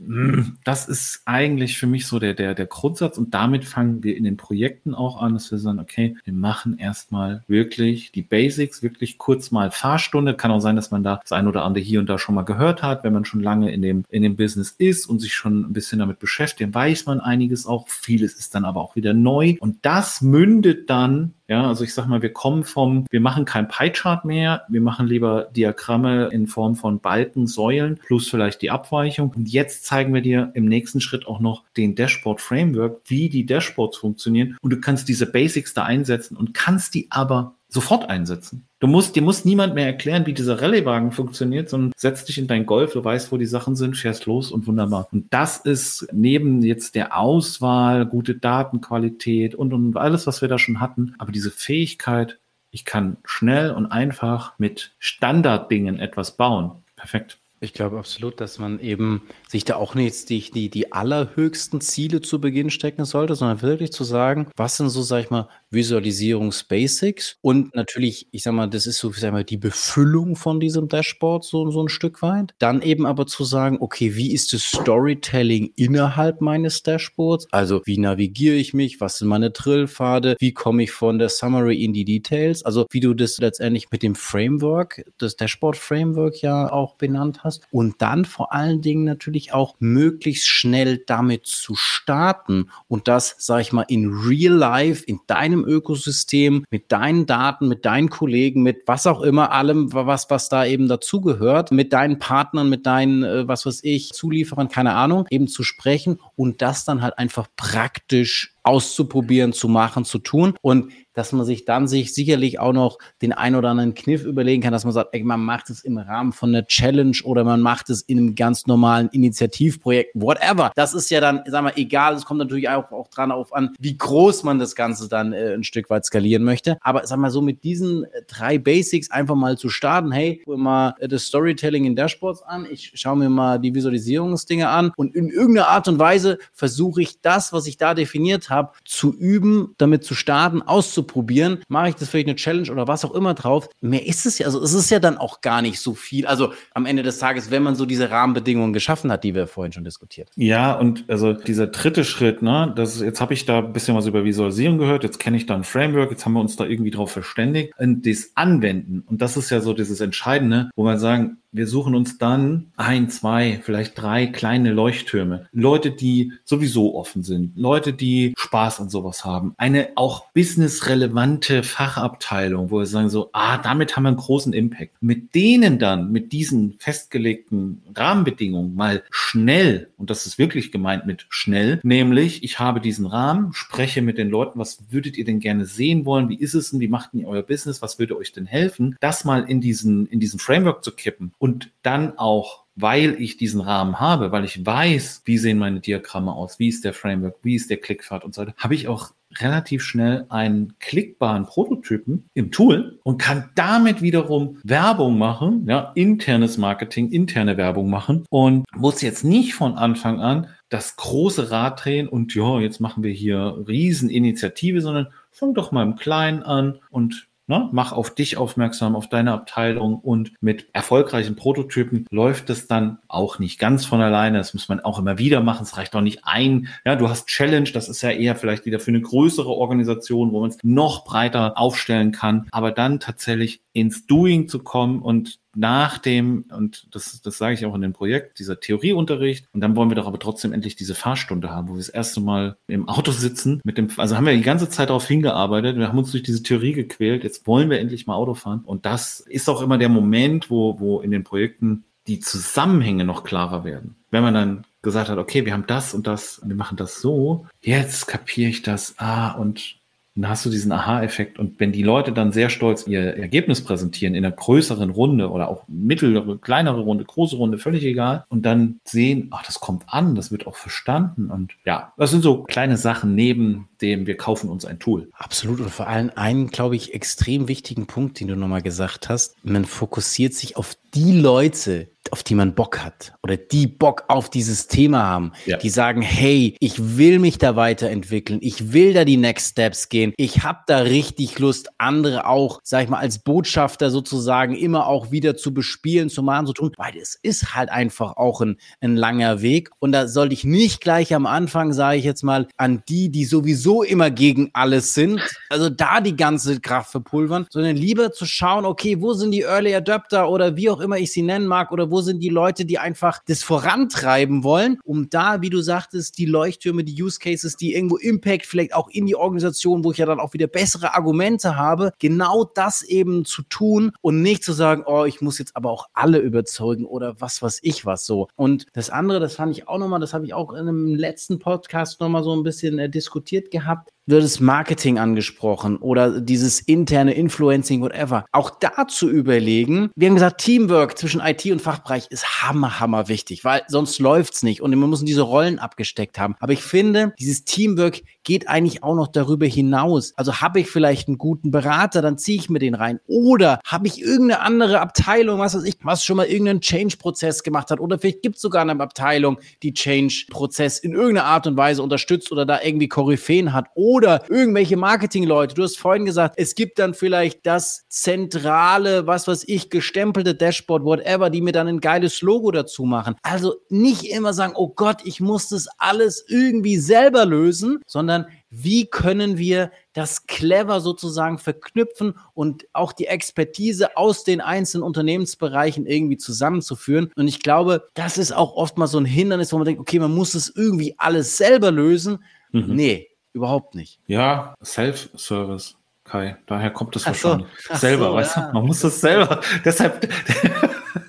[0.63, 4.23] Das ist eigentlich für mich so der, der, der Grundsatz und damit fangen wir in
[4.23, 9.17] den Projekten auch an, dass wir sagen, okay, wir machen erstmal wirklich die Basics, wirklich
[9.17, 10.35] kurz mal Fahrstunde.
[10.35, 12.43] Kann auch sein, dass man da das ein oder andere hier und da schon mal
[12.43, 15.61] gehört hat, wenn man schon lange in dem, in dem Business ist und sich schon
[15.61, 17.87] ein bisschen damit beschäftigt, weiß man einiges auch.
[17.87, 22.05] Vieles ist dann aber auch wieder neu und das mündet dann ja, also ich sag
[22.05, 26.75] mal, wir kommen vom, wir machen kein Pie-Chart mehr, wir machen lieber Diagramme in Form
[26.75, 29.33] von Balken, Säulen plus vielleicht die Abweichung.
[29.35, 33.47] Und jetzt zeigen wir dir im nächsten Schritt auch noch den Dashboard Framework, wie die
[33.47, 34.57] Dashboards funktionieren.
[34.61, 38.67] Und du kannst diese Basics da einsetzen und kannst die aber sofort einsetzen.
[38.79, 42.47] Du musst, dir muss niemand mehr erklären, wie dieser Rallye-Wagen funktioniert, sondern setz dich in
[42.47, 45.07] dein Golf, du weißt, wo die Sachen sind, fährst los und wunderbar.
[45.11, 50.57] Und das ist neben jetzt der Auswahl, gute Datenqualität und, und alles, was wir da
[50.57, 52.39] schon hatten, aber diese Fähigkeit,
[52.71, 56.71] ich kann schnell und einfach mit Standarddingen etwas bauen.
[56.95, 57.39] Perfekt.
[57.61, 62.21] Ich glaube absolut, dass man eben sich da auch nicht die, die, die allerhöchsten Ziele
[62.21, 67.37] zu Beginn stecken sollte, sondern wirklich zu sagen, was sind so, sag ich mal, Visualisierungsbasics
[67.41, 70.87] und natürlich, ich sag mal, das ist so, sag ich mal, die Befüllung von diesem
[70.87, 72.53] Dashboard so, so ein Stück weit.
[72.59, 77.47] Dann eben aber zu sagen, okay, wie ist das Storytelling innerhalb meines Dashboards?
[77.51, 79.01] Also, wie navigiere ich mich?
[79.01, 80.35] Was sind meine Trillpfade?
[80.39, 82.63] Wie komme ich von der Summary in die Details?
[82.63, 87.63] Also, wie du das letztendlich mit dem Framework, das Dashboard Framework ja auch benannt hast.
[87.71, 93.61] Und dann vor allen Dingen natürlich auch möglichst schnell damit zu starten und das, sag
[93.61, 98.63] ich mal, in real life, in deinem deinem Ökosystem, mit deinen Daten, mit deinen Kollegen,
[98.63, 103.23] mit was auch immer, allem, was, was da eben dazugehört, mit deinen Partnern, mit deinen,
[103.23, 107.47] äh, was weiß ich, Zulieferern, keine Ahnung, eben zu sprechen und das dann halt einfach
[107.55, 110.53] praktisch auszuprobieren, zu machen, zu tun.
[110.61, 114.61] Und dass man sich dann sich sicherlich auch noch den ein oder anderen Kniff überlegen
[114.61, 117.61] kann, dass man sagt, ey, man macht es im Rahmen von einer Challenge oder man
[117.61, 120.71] macht es in einem ganz normalen Initiativprojekt, whatever.
[120.75, 122.13] Das ist ja dann, sag mal, egal.
[122.13, 125.55] Es kommt natürlich auch, auch dran auf an, wie groß man das Ganze dann äh,
[125.55, 126.77] ein Stück weit skalieren möchte.
[126.81, 130.11] Aber sag mal so mit diesen äh, drei Basics einfach mal zu starten.
[130.11, 132.67] Hey, guck mal äh, das Storytelling in Dashboards an.
[132.69, 137.19] Ich schaue mir mal die Visualisierungsdinge an und in irgendeiner Art und Weise versuche ich
[137.21, 141.59] das, was ich da definiert habe, habe, zu üben, damit zu starten, auszuprobieren.
[141.67, 143.69] Mache ich das vielleicht eine Challenge oder was auch immer drauf?
[143.81, 144.45] Mehr ist es ja.
[144.45, 146.27] Also es ist ja dann auch gar nicht so viel.
[146.27, 149.71] Also am Ende des Tages, wenn man so diese Rahmenbedingungen geschaffen hat, die wir vorhin
[149.71, 150.29] schon diskutiert.
[150.35, 154.05] Ja, und also dieser dritte Schritt, ne, das jetzt habe ich da ein bisschen was
[154.05, 156.91] über Visualisierung gehört, jetzt kenne ich da ein Framework, jetzt haben wir uns da irgendwie
[156.91, 157.73] drauf verständigt.
[157.77, 161.95] Und das Anwenden, und das ist ja so dieses Entscheidende, wo man sagen, wir suchen
[161.95, 165.47] uns dann ein, zwei, vielleicht drei kleine Leuchttürme.
[165.51, 167.57] Leute, die sowieso offen sind.
[167.57, 169.53] Leute, die Spaß an sowas haben.
[169.57, 174.93] Eine auch businessrelevante Fachabteilung, wo wir sagen so, ah, damit haben wir einen großen Impact.
[175.01, 181.25] Mit denen dann, mit diesen festgelegten Rahmenbedingungen mal schnell, und das ist wirklich gemeint mit
[181.29, 185.65] schnell, nämlich ich habe diesen Rahmen, spreche mit den Leuten, was würdet ihr denn gerne
[185.65, 186.29] sehen wollen?
[186.29, 186.79] Wie ist es denn?
[186.79, 187.81] Wie macht denn ihr euer Business?
[187.81, 188.95] Was würde euch denn helfen?
[188.99, 193.59] Das mal in diesen, in diesen Framework zu kippen und dann auch weil ich diesen
[193.59, 197.55] Rahmen habe, weil ich weiß, wie sehen meine Diagramme aus, wie ist der Framework, wie
[197.55, 202.51] ist der Klickpfad und so weiter, habe ich auch relativ schnell einen klickbaren Prototypen im
[202.51, 209.01] Tool und kann damit wiederum Werbung machen, ja, internes Marketing, interne Werbung machen und muss
[209.01, 213.63] jetzt nicht von Anfang an das große Rad drehen und ja, jetzt machen wir hier
[213.67, 217.67] Rieseninitiative, sondern fang doch mal im Kleinen an und Ne?
[217.71, 223.39] Mach auf dich aufmerksam, auf deine Abteilung und mit erfolgreichen Prototypen läuft es dann auch
[223.39, 224.37] nicht ganz von alleine.
[224.37, 225.63] Das muss man auch immer wieder machen.
[225.63, 226.67] Es reicht auch nicht ein.
[226.85, 230.41] Ja, du hast Challenge, das ist ja eher vielleicht wieder für eine größere Organisation, wo
[230.41, 232.47] man es noch breiter aufstellen kann.
[232.51, 237.65] Aber dann tatsächlich ins Doing zu kommen und nach dem, und das, das sage ich
[237.65, 240.95] auch in dem Projekt, dieser Theorieunterricht, und dann wollen wir doch aber trotzdem endlich diese
[240.95, 244.33] Fahrstunde haben, wo wir das erste Mal im Auto sitzen, mit dem, also haben wir
[244.33, 247.79] die ganze Zeit darauf hingearbeitet, wir haben uns durch diese Theorie gequält, jetzt wollen wir
[247.79, 248.61] endlich mal Auto fahren.
[248.63, 253.23] Und das ist auch immer der Moment, wo, wo in den Projekten die Zusammenhänge noch
[253.23, 253.95] klarer werden.
[254.11, 257.45] Wenn man dann gesagt hat, okay, wir haben das und das, wir machen das so,
[257.61, 259.78] jetzt kapiere ich das, ah, und
[260.21, 261.39] dann hast du diesen Aha-Effekt.
[261.39, 265.47] Und wenn die Leute dann sehr stolz ihr Ergebnis präsentieren in einer größeren Runde oder
[265.47, 270.15] auch mittlere, kleinere Runde, große Runde, völlig egal, und dann sehen, ach, das kommt an,
[270.15, 271.31] das wird auch verstanden.
[271.31, 275.09] Und ja, das sind so kleine Sachen neben dem, wir kaufen uns ein Tool.
[275.13, 275.59] Absolut.
[275.59, 279.35] Und vor allem einen, glaube ich, extrem wichtigen Punkt, den du nochmal gesagt hast.
[279.43, 284.29] Man fokussiert sich auf die Leute, auf die man Bock hat oder die Bock auf
[284.29, 285.57] dieses Thema haben, ja.
[285.57, 290.13] die sagen, hey, ich will mich da weiterentwickeln, ich will da die Next Steps gehen,
[290.17, 295.11] ich habe da richtig Lust, andere auch, sag ich mal, als Botschafter sozusagen immer auch
[295.11, 298.95] wieder zu bespielen, zu machen, zu tun, weil es ist halt einfach auch ein, ein
[298.95, 302.81] langer Weg und da sollte ich nicht gleich am Anfang, sage ich jetzt mal, an
[302.89, 308.11] die, die sowieso immer gegen alles sind, also da die ganze Kraft verpulvern, sondern lieber
[308.11, 311.47] zu schauen, okay, wo sind die Early Adapter oder wie auch immer ich sie nennen
[311.47, 315.61] mag oder wo sind die Leute, die einfach das vorantreiben wollen, um da, wie du
[315.61, 319.91] sagtest, die Leuchttürme, die Use Cases, die irgendwo Impact vielleicht auch in die Organisation, wo
[319.91, 324.43] ich ja dann auch wieder bessere Argumente habe, genau das eben zu tun und nicht
[324.43, 328.05] zu sagen, oh, ich muss jetzt aber auch alle überzeugen oder was weiß ich was
[328.05, 328.27] so.
[328.35, 331.39] Und das andere, das fand ich auch nochmal, das habe ich auch in einem letzten
[331.39, 336.59] Podcast nochmal so ein bisschen äh, diskutiert gehabt gehabt, wird das Marketing angesprochen oder dieses
[336.59, 338.25] interne Influencing, whatever.
[338.31, 343.07] Auch da zu überlegen, wir haben gesagt, Teamwork zwischen IT und Fachbereich ist hammer, hammer
[343.07, 346.35] wichtig, weil sonst läuft's nicht und wir müssen diese Rollen abgesteckt haben.
[346.39, 350.13] Aber ich finde, dieses Teamwork geht eigentlich auch noch darüber hinaus.
[350.15, 352.99] Also habe ich vielleicht einen guten Berater, dann ziehe ich mir den rein.
[353.07, 357.71] Oder habe ich irgendeine andere Abteilung, was weiß ich, was schon mal irgendeinen Change-Prozess gemacht
[357.71, 357.79] hat.
[357.79, 362.31] Oder vielleicht gibt es sogar eine Abteilung, die Change-Prozess in irgendeiner Art und Weise unterstützt
[362.31, 363.67] oder da irgendwie Koryphäen hat.
[363.75, 365.55] Oder oder irgendwelche Marketingleute.
[365.55, 370.85] Du hast vorhin gesagt, es gibt dann vielleicht das zentrale, was weiß ich, gestempelte Dashboard,
[370.85, 373.15] whatever, die mir dann ein geiles Logo dazu machen.
[373.23, 378.85] Also nicht immer sagen, oh Gott, ich muss das alles irgendwie selber lösen, sondern wie
[378.85, 386.17] können wir das clever sozusagen verknüpfen und auch die Expertise aus den einzelnen Unternehmensbereichen irgendwie
[386.17, 387.11] zusammenzuführen.
[387.17, 389.99] Und ich glaube, das ist auch oft mal so ein Hindernis, wo man denkt, okay,
[389.99, 392.23] man muss es irgendwie alles selber lösen.
[392.51, 392.75] Mhm.
[392.75, 393.99] Nee, Überhaupt nicht.
[394.07, 395.75] Ja, Self-Service.
[396.03, 397.47] Kai, daher kommt es wahrscheinlich.
[397.67, 397.75] So.
[397.75, 398.47] selber, so, weißt ja.
[398.47, 398.53] du?
[398.53, 399.41] Man muss das selber.
[399.65, 400.09] Deshalb,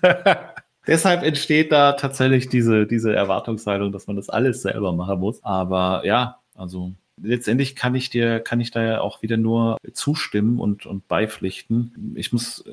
[0.86, 5.42] deshalb entsteht da tatsächlich diese, diese Erwartungshaltung, dass man das alles selber machen muss.
[5.42, 10.58] Aber ja, also letztendlich kann ich dir, kann ich da ja auch wieder nur zustimmen
[10.60, 12.12] und, und beipflichten.
[12.16, 12.64] Ich muss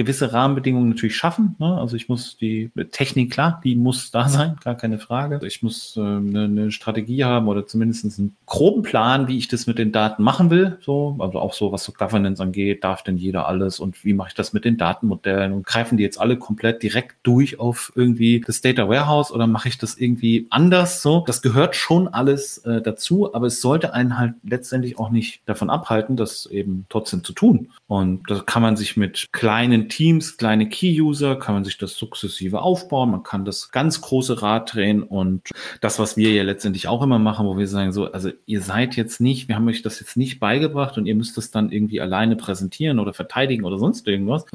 [0.00, 1.56] gewisse Rahmenbedingungen natürlich schaffen.
[1.58, 1.76] Ne?
[1.76, 5.46] Also ich muss die Technik, klar, die muss da sein, gar keine Frage.
[5.46, 9.66] Ich muss äh, eine, eine Strategie haben oder zumindest einen groben Plan, wie ich das
[9.66, 10.78] mit den Daten machen will.
[10.80, 14.28] So, also auch so, was so Governance angeht, darf denn jeder alles und wie mache
[14.28, 18.40] ich das mit den Datenmodellen und greifen die jetzt alle komplett direkt durch auf irgendwie
[18.40, 21.02] das Data Warehouse oder mache ich das irgendwie anders?
[21.02, 25.42] So, das gehört schon alles äh, dazu, aber es sollte einen halt letztendlich auch nicht
[25.44, 27.68] davon abhalten, das eben trotzdem zu tun.
[27.86, 32.62] Und da kann man sich mit kleinen Teams, kleine Key-User, kann man sich das sukzessive
[32.62, 33.10] aufbauen.
[33.10, 35.50] Man kann das ganz große Rad drehen und
[35.82, 38.96] das, was wir ja letztendlich auch immer machen, wo wir sagen so, also ihr seid
[38.96, 42.00] jetzt nicht, wir haben euch das jetzt nicht beigebracht und ihr müsst es dann irgendwie
[42.00, 44.46] alleine präsentieren oder verteidigen oder sonst irgendwas.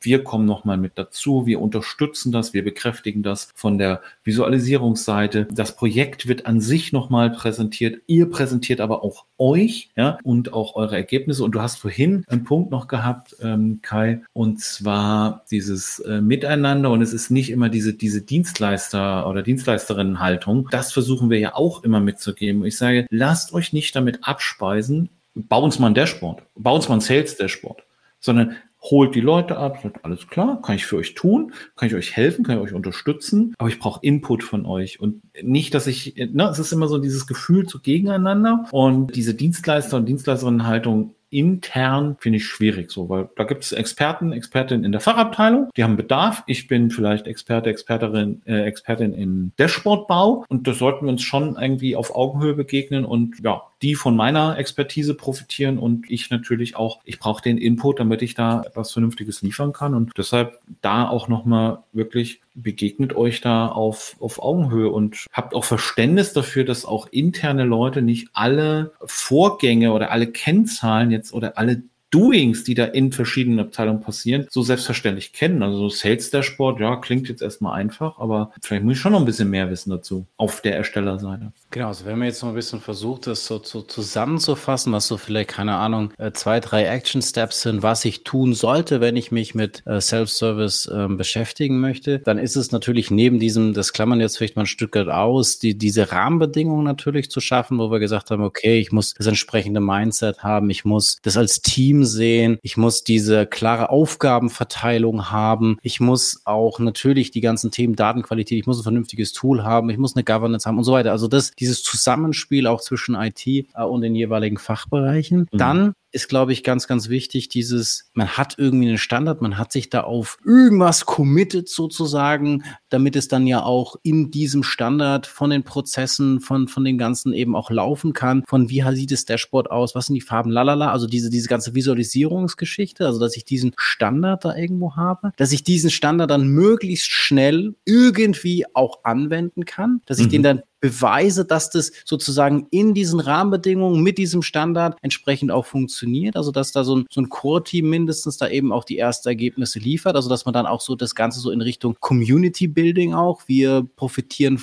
[0.00, 5.48] Wir kommen nochmal mit dazu, wir unterstützen das, wir bekräftigen das von der Visualisierungsseite.
[5.50, 8.02] Das Projekt wird an sich nochmal präsentiert.
[8.06, 11.44] Ihr präsentiert aber auch euch ja, und auch eure Ergebnisse.
[11.44, 16.90] Und du hast vorhin einen Punkt noch gehabt, ähm, Kai, und zwar dieses äh, Miteinander.
[16.90, 20.68] Und es ist nicht immer diese, diese Dienstleister- oder Dienstleisterinnenhaltung.
[20.70, 22.64] Das versuchen wir ja auch immer mitzugeben.
[22.64, 26.96] Ich sage, lasst euch nicht damit abspeisen, bau uns mal ein Dashboard, bau uns mal
[26.96, 27.82] ein Sales-Dashboard
[28.20, 31.94] sondern holt die Leute ab, sagt, alles klar, kann ich für euch tun, kann ich
[31.94, 35.00] euch helfen, kann ich euch unterstützen, aber ich brauche Input von euch.
[35.00, 38.66] Und nicht, dass ich, ne, es ist immer so dieses Gefühl zu gegeneinander.
[38.70, 44.32] Und diese Dienstleister- und Dienstleisterinnenhaltung intern finde ich schwierig so, weil da gibt es Experten,
[44.32, 46.42] Expertinnen in der Fachabteilung, die haben Bedarf.
[46.46, 50.44] Ich bin vielleicht Experte, Experterin, äh, Expertin in Dashboardbau.
[50.48, 54.58] Und das sollten wir uns schon irgendwie auf Augenhöhe begegnen und ja, die von meiner
[54.58, 59.42] Expertise profitieren und ich natürlich auch, ich brauche den Input, damit ich da etwas Vernünftiges
[59.42, 59.94] liefern kann.
[59.94, 65.64] Und deshalb da auch nochmal wirklich begegnet euch da auf, auf Augenhöhe und habt auch
[65.64, 71.82] Verständnis dafür, dass auch interne Leute nicht alle Vorgänge oder alle Kennzahlen jetzt oder alle
[72.10, 75.62] Doings, die da in verschiedenen Abteilungen passieren, so selbstverständlich kennen.
[75.62, 79.20] Also so Sales Dashboard, ja, klingt jetzt erstmal einfach, aber vielleicht muss ich schon noch
[79.20, 81.52] ein bisschen mehr wissen dazu auf der Erstellerseite.
[81.70, 85.18] Genau, also wenn man jetzt noch ein bisschen versucht, das so, so zusammenzufassen, was so
[85.18, 89.30] vielleicht, keine Ahnung, äh, zwei, drei Action Steps sind, was ich tun sollte, wenn ich
[89.30, 94.20] mich mit äh, Self-Service äh, beschäftigen möchte, dann ist es natürlich neben diesem, das klammern
[94.20, 97.98] jetzt vielleicht mal ein Stück weit aus, die, diese Rahmenbedingungen natürlich zu schaffen, wo wir
[97.98, 102.58] gesagt haben, okay, ich muss das entsprechende Mindset haben, ich muss das als Team sehen,
[102.62, 108.66] ich muss diese klare Aufgabenverteilung haben, ich muss auch natürlich die ganzen Themen Datenqualität, ich
[108.66, 111.12] muss ein vernünftiges Tool haben, ich muss eine Governance haben und so weiter.
[111.12, 115.48] Also das dieses Zusammenspiel auch zwischen IT äh, und den jeweiligen Fachbereichen.
[115.52, 115.58] Mhm.
[115.58, 119.72] Dann ist, glaube ich, ganz, ganz wichtig, dieses, man hat irgendwie einen Standard, man hat
[119.72, 125.50] sich da auf irgendwas committed sozusagen, damit es dann ja auch in diesem Standard von
[125.50, 129.70] den Prozessen, von, von den ganzen eben auch laufen kann, von wie sieht das Dashboard
[129.70, 133.72] aus, was sind die Farben, lalala, also diese, diese ganze Visualisierungsgeschichte, also dass ich diesen
[133.76, 140.00] Standard da irgendwo habe, dass ich diesen Standard dann möglichst schnell irgendwie auch anwenden kann,
[140.06, 140.30] dass ich mhm.
[140.30, 146.36] den dann beweise, dass das sozusagen in diesen Rahmenbedingungen mit diesem Standard entsprechend auch funktioniert.
[146.36, 149.78] Also dass da so ein, so ein Core-Team mindestens da eben auch die ersten Ergebnisse
[149.78, 153.86] liefert, also dass man dann auch so das Ganze so in Richtung Community-Building auch, wir
[153.96, 154.60] profitieren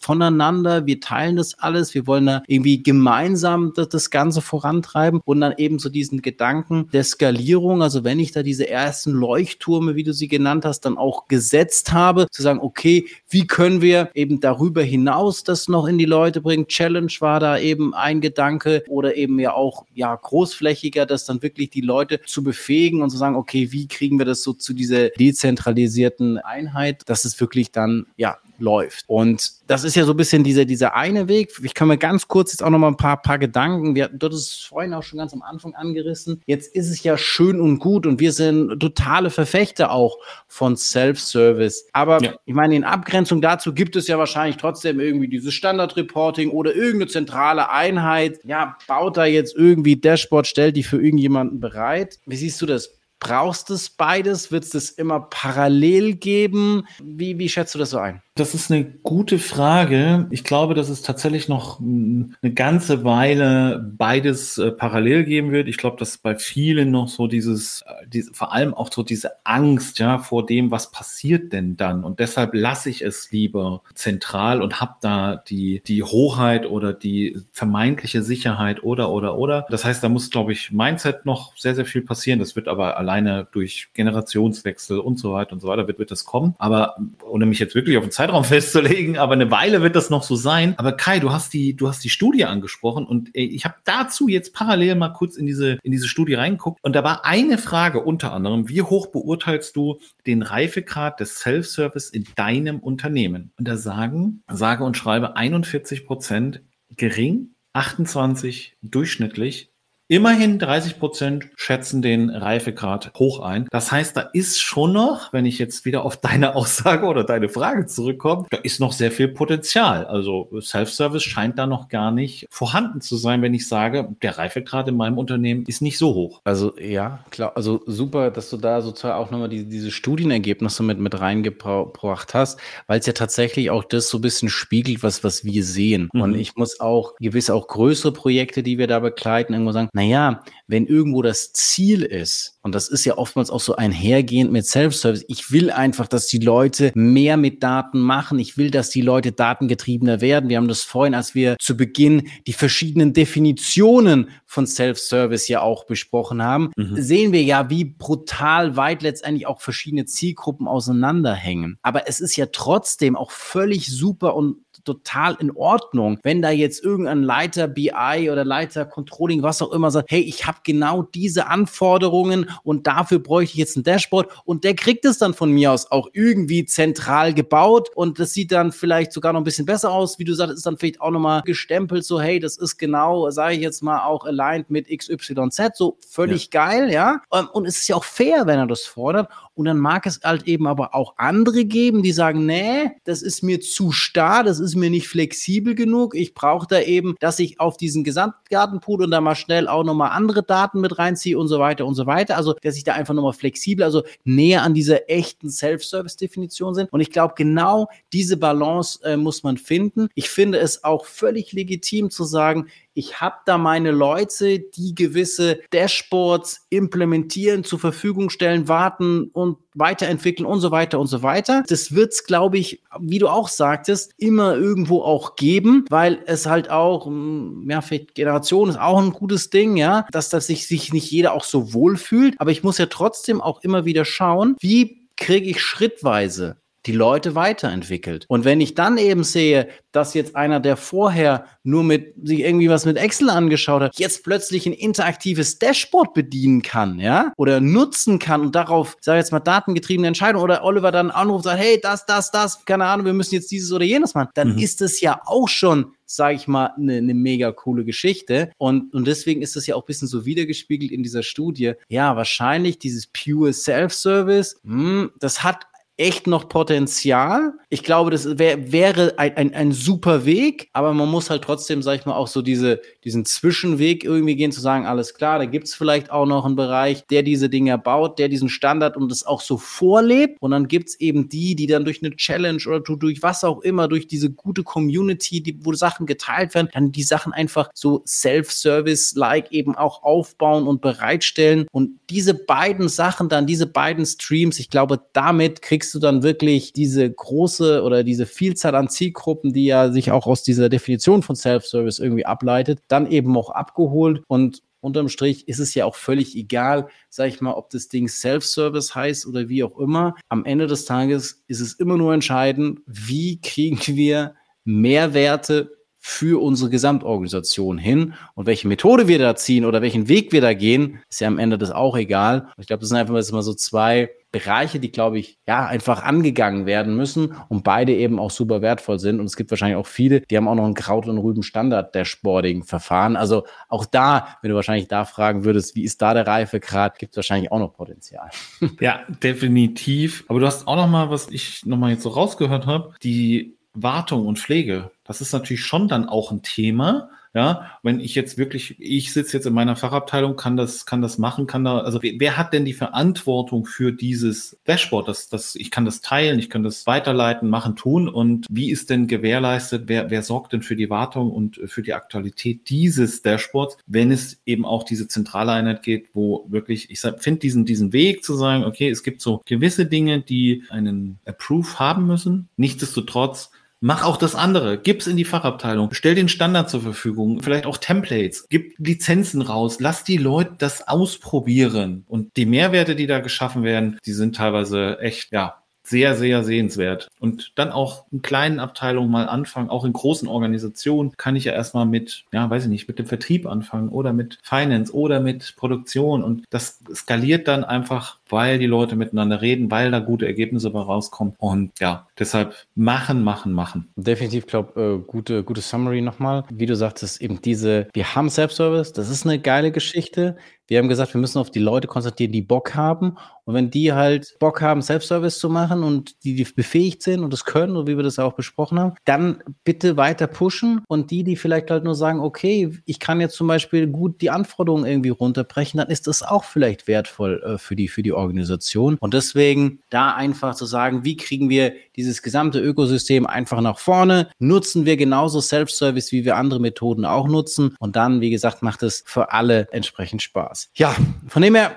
[0.00, 5.40] voneinander, wir teilen das alles, wir wollen da irgendwie gemeinsam das, das Ganze vorantreiben und
[5.40, 10.04] dann eben so diesen Gedanken der Skalierung, also wenn ich da diese ersten Leuchttürme, wie
[10.04, 14.40] du sie genannt hast, dann auch gesetzt habe, zu sagen, okay, wie können wir eben
[14.40, 16.66] darüber hinaus das noch in die Leute bringen?
[16.66, 21.42] Challenge war da eben ein Gedanke oder eben ja auch ja großflächig großflächiger, das dann
[21.42, 24.72] wirklich die Leute zu befähigen und zu sagen, okay, wie kriegen wir das so zu
[24.72, 29.04] dieser dezentralisierten Einheit, dass es wirklich dann, ja, läuft.
[29.06, 31.52] Und das ist ja so ein bisschen dieser, dieser eine Weg.
[31.62, 33.94] Ich kann mir ganz kurz jetzt auch noch mal ein paar, paar Gedanken.
[33.94, 36.40] Wir, dort ist es vorhin auch schon ganz am Anfang angerissen.
[36.46, 41.86] Jetzt ist es ja schön und gut und wir sind totale Verfechter auch von Self-Service.
[41.92, 42.34] Aber ja.
[42.44, 47.10] ich meine, in Abgrenzung dazu gibt es ja wahrscheinlich trotzdem irgendwie dieses Standard-Reporting oder irgendeine
[47.10, 48.40] zentrale Einheit.
[48.44, 52.18] Ja, baut da jetzt irgendwie Dashboard, stellt die für irgendjemanden bereit.
[52.26, 52.90] Wie siehst du das?
[53.24, 54.52] Brauchst du es beides?
[54.52, 56.86] Wird es das immer parallel geben?
[57.02, 58.20] Wie, wie schätzt du das so ein?
[58.36, 60.26] Das ist eine gute Frage.
[60.30, 65.68] Ich glaube, dass es tatsächlich noch eine ganze Weile beides äh, parallel geben wird.
[65.68, 69.46] Ich glaube, dass bei vielen noch so dieses, äh, diese, vor allem auch so diese
[69.46, 72.02] Angst, ja, vor dem, was passiert denn dann?
[72.02, 77.40] Und deshalb lasse ich es lieber zentral und habe da die, die Hoheit oder die
[77.52, 79.64] vermeintliche Sicherheit oder, oder, oder.
[79.70, 82.40] Das heißt, da muss, glaube ich, Mindset noch sehr, sehr viel passieren.
[82.40, 86.24] Das wird aber alleine durch Generationswechsel und so weiter und so weiter wird, wird das
[86.24, 86.56] kommen.
[86.58, 90.08] Aber, ohne mich jetzt wirklich auf den Zeit Zeitraum festzulegen, aber eine Weile wird das
[90.08, 90.74] noch so sein.
[90.78, 94.54] Aber Kai, du hast die, du hast die Studie angesprochen und ich habe dazu jetzt
[94.54, 98.32] parallel mal kurz in diese, in diese Studie reingeguckt und da war eine Frage unter
[98.32, 103.52] anderem, wie hoch beurteilst du den Reifegrad des Self-Service in deinem Unternehmen?
[103.58, 106.62] Und da sagen, sage und schreibe 41 Prozent
[106.96, 109.73] gering, 28 durchschnittlich
[110.06, 113.66] Immerhin 30 Prozent schätzen den Reifegrad hoch ein.
[113.70, 117.48] Das heißt, da ist schon noch, wenn ich jetzt wieder auf deine Aussage oder deine
[117.48, 120.04] Frage zurückkomme, da ist noch sehr viel Potenzial.
[120.04, 124.88] Also Self-Service scheint da noch gar nicht vorhanden zu sein, wenn ich sage, der Reifegrad
[124.88, 126.42] in meinem Unternehmen ist nicht so hoch.
[126.44, 127.52] Also ja, klar.
[127.54, 132.60] Also super, dass du da sozusagen auch nochmal die, diese Studienergebnisse mit, mit reingebracht hast,
[132.88, 136.10] weil es ja tatsächlich auch das so ein bisschen spiegelt, was, was wir sehen.
[136.12, 136.20] Mhm.
[136.20, 140.42] Und ich muss auch gewisse auch größere Projekte, die wir da begleiten, irgendwo sagen, naja,
[140.66, 145.24] wenn irgendwo das Ziel ist, und das ist ja oftmals auch so einhergehend mit Self-Service,
[145.28, 148.40] ich will einfach, dass die Leute mehr mit Daten machen.
[148.40, 150.48] Ich will, dass die Leute datengetriebener werden.
[150.48, 155.84] Wir haben das vorhin, als wir zu Beginn die verschiedenen Definitionen von Self-Service ja auch
[155.84, 157.00] besprochen haben, mhm.
[157.00, 161.78] sehen wir ja, wie brutal weit letztendlich auch verschiedene Zielgruppen auseinanderhängen.
[161.82, 166.82] Aber es ist ja trotzdem auch völlig super und total in Ordnung, wenn da jetzt
[166.84, 171.46] irgendein Leiter BI oder Leiter Controlling, was auch immer sagt, hey, ich habe genau diese
[171.46, 175.72] Anforderungen und dafür bräuchte ich jetzt ein Dashboard und der kriegt es dann von mir
[175.72, 179.90] aus auch irgendwie zentral gebaut und das sieht dann vielleicht sogar noch ein bisschen besser
[179.90, 183.30] aus, wie du sagst, ist dann vielleicht auch nochmal gestempelt, so hey, das ist genau,
[183.30, 186.66] sage ich jetzt mal, auch aligned mit XYZ, so völlig ja.
[186.66, 187.22] geil, ja.
[187.52, 190.48] Und es ist ja auch fair, wenn er das fordert und dann mag es halt
[190.48, 194.74] eben aber auch andere geben, die sagen, nee, das ist mir zu starr, das ist
[194.74, 196.14] mir nicht flexibel genug.
[196.14, 200.10] Ich brauche da eben, dass ich auf diesen Gesamtgartenpool und da mal schnell auch nochmal
[200.10, 202.36] andere Daten mit reinziehe und so weiter und so weiter.
[202.36, 206.92] Also, dass ich da einfach nochmal flexibel, also näher an dieser echten Self-Service-Definition sind.
[206.92, 210.08] Und ich glaube, genau diese Balance äh, muss man finden.
[210.14, 215.60] Ich finde es auch völlig legitim zu sagen, ich habe da meine Leute, die gewisse
[215.72, 221.64] Dashboards implementieren, zur Verfügung stellen, warten und weiterentwickeln und so weiter und so weiter.
[221.66, 226.46] Das wird es, glaube ich, wie du auch sagtest, immer irgendwo auch geben, weil es
[226.46, 230.68] halt auch, hm, ja, vielleicht Generation ist auch ein gutes Ding, ja, dass, dass sich,
[230.68, 232.34] sich nicht jeder auch so wohl fühlt.
[232.38, 237.34] Aber ich muss ja trotzdem auch immer wieder schauen, wie kriege ich schrittweise die Leute
[237.34, 238.26] weiterentwickelt.
[238.28, 242.68] Und wenn ich dann eben sehe, dass jetzt einer, der vorher nur mit sich irgendwie
[242.68, 248.18] was mit Excel angeschaut hat, jetzt plötzlich ein interaktives Dashboard bedienen kann, ja, oder nutzen
[248.18, 251.80] kann und darauf, sage jetzt mal, datengetriebene Entscheidungen oder Oliver dann anruft und sagt, hey,
[251.82, 254.58] das, das, das, keine Ahnung, wir müssen jetzt dieses oder jenes machen, dann mhm.
[254.58, 258.52] ist es ja auch schon sage ich mal, eine ne mega coole Geschichte.
[258.58, 261.72] Und, und deswegen ist das ja auch ein bisschen so wiedergespiegelt in dieser Studie.
[261.88, 267.52] Ja, wahrscheinlich dieses pure Self-Service, hm, das hat echt noch Potenzial.
[267.68, 271.82] Ich glaube, das wär, wäre ein, ein, ein super Weg, aber man muss halt trotzdem,
[271.82, 275.44] sag ich mal, auch so diese, diesen Zwischenweg irgendwie gehen, zu sagen, alles klar, da
[275.44, 279.24] gibt's vielleicht auch noch einen Bereich, der diese Dinge baut, der diesen Standard und das
[279.24, 280.36] auch so vorlebt.
[280.40, 283.86] Und dann gibt's eben die, die dann durch eine Challenge oder durch was auch immer,
[283.86, 289.52] durch diese gute Community, die, wo Sachen geteilt werden, dann die Sachen einfach so Self-Service-like
[289.52, 291.66] eben auch aufbauen und bereitstellen.
[291.70, 296.22] Und diese beiden Sachen dann, diese beiden Streams, ich glaube, damit kriegst kriegst du dann
[296.22, 301.22] wirklich diese große oder diese Vielzahl an Zielgruppen, die ja sich auch aus dieser Definition
[301.22, 305.94] von Self-Service irgendwie ableitet, dann eben auch abgeholt und unterm Strich ist es ja auch
[305.94, 310.14] völlig egal, sag ich mal, ob das Ding Self-Service heißt oder wie auch immer.
[310.30, 315.70] Am Ende des Tages ist es immer nur entscheidend, wie kriegen wir Mehrwerte
[316.06, 320.52] für unsere Gesamtorganisation hin und welche Methode wir da ziehen oder welchen Weg wir da
[320.52, 322.48] gehen, ist ja am Ende das auch egal.
[322.58, 326.66] Ich glaube, das sind einfach mal so zwei Bereiche, die, glaube ich, ja, einfach angegangen
[326.66, 329.18] werden müssen und beide eben auch super wertvoll sind.
[329.18, 333.16] Und es gibt wahrscheinlich auch viele, die haben auch noch ein Kraut- und Rüben-Standard-Dashboarding-Verfahren.
[333.16, 337.14] Also auch da, wenn du wahrscheinlich da fragen würdest, wie ist da der Reifegrad, gibt
[337.14, 338.28] es wahrscheinlich auch noch Potenzial.
[338.80, 340.24] Ja, definitiv.
[340.28, 343.56] Aber du hast auch noch mal, was ich noch mal jetzt so rausgehört habe, die
[343.72, 344.90] Wartung und Pflege.
[345.04, 347.10] Das ist natürlich schon dann auch ein Thema.
[347.36, 351.18] Ja, wenn ich jetzt wirklich, ich sitze jetzt in meiner Fachabteilung, kann das, kann das
[351.18, 355.08] machen, kann da, also wer, wer hat denn die Verantwortung für dieses Dashboard?
[355.08, 358.08] Das, das, ich kann das teilen, ich kann das weiterleiten, machen, tun.
[358.08, 361.94] Und wie ist denn gewährleistet, wer, wer sorgt denn für die Wartung und für die
[361.94, 367.40] Aktualität dieses Dashboards, wenn es eben auch diese zentrale Einheit geht, wo wirklich, ich finde
[367.40, 372.06] diesen, diesen Weg zu sagen, okay, es gibt so gewisse Dinge, die einen Approve haben
[372.06, 372.48] müssen.
[372.56, 373.50] Nichtsdestotrotz
[373.86, 374.78] Mach auch das andere.
[374.78, 375.92] Gib's in die Fachabteilung.
[375.92, 377.42] Stell den Standard zur Verfügung.
[377.42, 378.46] Vielleicht auch Templates.
[378.48, 379.76] Gib Lizenzen raus.
[379.78, 382.06] Lass die Leute das ausprobieren.
[382.08, 387.08] Und die Mehrwerte, die da geschaffen werden, die sind teilweise echt, ja, sehr, sehr sehenswert.
[387.20, 391.52] Und dann auch in kleinen Abteilungen mal anfangen, auch in großen Organisationen kann ich ja
[391.52, 395.54] erstmal mit, ja, weiß ich nicht, mit dem Vertrieb anfangen oder mit Finance oder mit
[395.56, 396.24] Produktion.
[396.24, 400.80] Und das skaliert dann einfach, weil die Leute miteinander reden, weil da gute Ergebnisse bei
[400.80, 401.34] rauskommen.
[401.38, 403.88] Und ja, deshalb machen, machen, machen.
[403.96, 406.44] Definitiv, glaube äh, gute, gute Summary nochmal.
[406.50, 410.36] Wie du sagtest, eben diese, wir haben Self-Service, das ist eine geile Geschichte.
[410.66, 413.18] Wir haben gesagt, wir müssen auf die Leute konzentrieren, die Bock haben.
[413.44, 417.32] Und wenn die halt Bock haben, Self-Service zu machen und die, die befähigt sind und
[417.32, 420.82] das können, so wie wir das auch besprochen haben, dann bitte weiter pushen.
[420.88, 424.30] Und die, die vielleicht halt nur sagen, okay, ich kann jetzt zum Beispiel gut die
[424.30, 428.96] Anforderungen irgendwie runterbrechen, dann ist das auch vielleicht wertvoll äh, für, die, für die Organisation.
[429.00, 434.28] Und deswegen da einfach zu sagen, wie kriegen wir dieses gesamte Ökosystem einfach nach vorne?
[434.38, 437.76] Nutzen wir genauso Self-Service, wie wir andere Methoden auch nutzen.
[437.78, 440.70] Und dann, wie gesagt, macht es für alle entsprechend Spaß.
[440.74, 440.94] Ja,
[441.28, 441.76] von dem her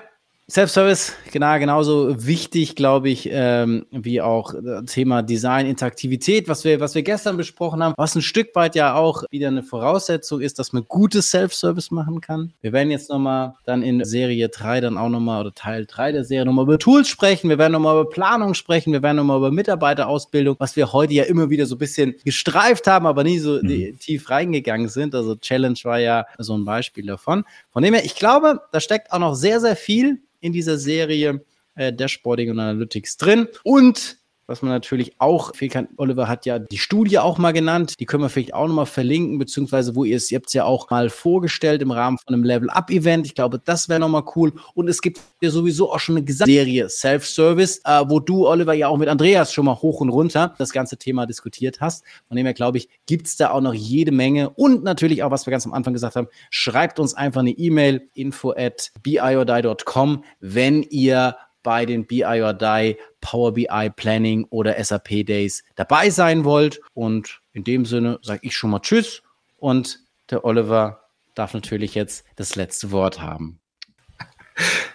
[0.49, 4.53] Self-Service, genau, genauso wichtig, glaube ich, ähm, wie auch
[4.85, 8.95] Thema Design, Interaktivität, was wir, was wir gestern besprochen haben, was ein Stück weit ja
[8.95, 12.53] auch wieder eine Voraussetzung ist, dass man gutes Self-Service machen kann.
[12.61, 16.23] Wir werden jetzt nochmal dann in Serie 3 dann auch nochmal oder Teil 3 der
[16.23, 19.51] Serie nochmal über Tools sprechen, wir werden nochmal über Planung sprechen, wir werden nochmal über
[19.51, 23.59] Mitarbeiterausbildung, was wir heute ja immer wieder so ein bisschen gestreift haben, aber nie so
[23.61, 23.99] mhm.
[23.99, 25.13] tief reingegangen sind.
[25.13, 27.43] Also Challenge war ja so ein Beispiel davon.
[27.73, 31.43] Von dem her, ich glaube, da steckt auch noch sehr, sehr viel in dieser Serie
[31.75, 33.47] äh, Dashboarding und Analytics drin.
[33.63, 34.16] Und
[34.47, 35.51] was man natürlich auch,
[35.97, 39.37] Oliver hat ja die Studie auch mal genannt, die können wir vielleicht auch nochmal verlinken,
[39.37, 42.43] beziehungsweise wo ihr es, ihr habt es ja auch mal vorgestellt im Rahmen von einem
[42.45, 43.25] Level-Up-Event.
[43.25, 44.53] Ich glaube, das wäre nochmal cool.
[44.73, 48.87] Und es gibt ja sowieso auch schon eine Gesamtserie Self-Service, äh, wo du, Oliver, ja
[48.87, 52.05] auch mit Andreas schon mal hoch und runter das ganze Thema diskutiert hast.
[52.29, 54.49] Von dem her, glaube ich, gibt es da auch noch jede Menge.
[54.51, 58.07] Und natürlich auch, was wir ganz am Anfang gesagt haben, schreibt uns einfach eine E-Mail,
[58.13, 61.35] info at biodie.com, wenn ihr
[61.68, 66.80] bei den BI or Die, Power BI Planning oder SAP Days dabei sein wollt.
[66.93, 69.22] Und in dem Sinne sage ich schon mal Tschüss
[69.57, 69.99] und
[70.30, 71.01] der Oliver
[71.36, 73.59] darf natürlich jetzt das letzte Wort haben.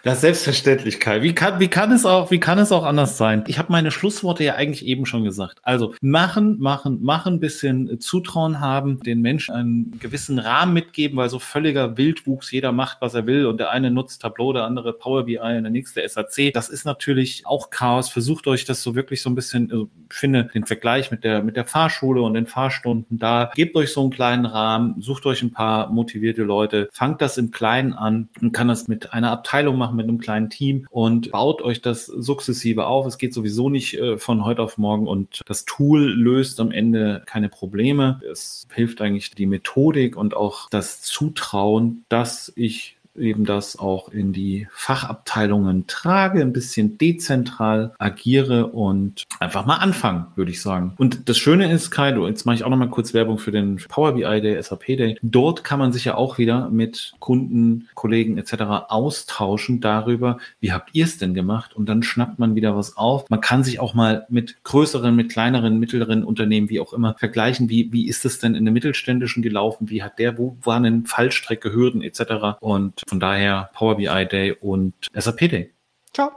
[0.03, 1.23] Das Selbstverständlichkeit.
[1.23, 3.45] Wie kann, wie kann es auch, wie kann es auch anders sein?
[3.47, 5.59] Ich habe meine Schlussworte ja eigentlich eben schon gesagt.
[5.63, 11.39] Also machen, machen, machen, bisschen Zutrauen haben, den Menschen einen gewissen Rahmen mitgeben, weil so
[11.39, 15.25] völliger Wildwuchs, jeder macht, was er will und der eine nutzt Tableau, der andere Power
[15.25, 16.53] BI und der nächste SAC.
[16.53, 18.09] Das ist natürlich auch Chaos.
[18.09, 21.45] Versucht euch das so wirklich so ein bisschen, also ich finde den Vergleich mit der,
[21.45, 23.53] mit der Fahrschule und den Fahrstunden da.
[23.55, 27.53] Gebt euch so einen kleinen Rahmen, sucht euch ein paar motivierte Leute, fangt das im
[27.53, 31.31] Kleinen an und kann das mit einer Abteilung machen machen mit einem kleinen Team und
[31.31, 33.07] baut euch das sukzessive auf.
[33.07, 37.23] Es geht sowieso nicht äh, von heute auf morgen und das Tool löst am Ende
[37.27, 38.21] keine Probleme.
[38.31, 44.33] Es hilft eigentlich die Methodik und auch das Zutrauen, dass ich eben das auch in
[44.33, 50.95] die Fachabteilungen trage, ein bisschen dezentral agiere und einfach mal anfangen, würde ich sagen.
[50.99, 53.77] Und das Schöne ist, Kai, jetzt mache ich auch noch mal kurz Werbung für den
[53.89, 55.19] Power BI Day, SAP Day.
[55.23, 58.55] Dort kann man sich ja auch wieder mit Kunden, Kollegen etc.
[58.89, 61.75] austauschen darüber, wie habt ihr es denn gemacht?
[61.75, 63.29] Und dann schnappt man wieder was auf.
[63.29, 67.69] Man kann sich auch mal mit größeren, mit kleineren, mittleren Unternehmen, wie auch immer, vergleichen.
[67.69, 69.91] Wie, wie ist es denn in der mittelständischen gelaufen?
[69.91, 72.59] Wie hat der, wo waren denn Fallstrecke, Hürden etc.
[73.03, 75.73] Und von daher Power BI Day und SAP Day.
[76.13, 76.31] Ciao.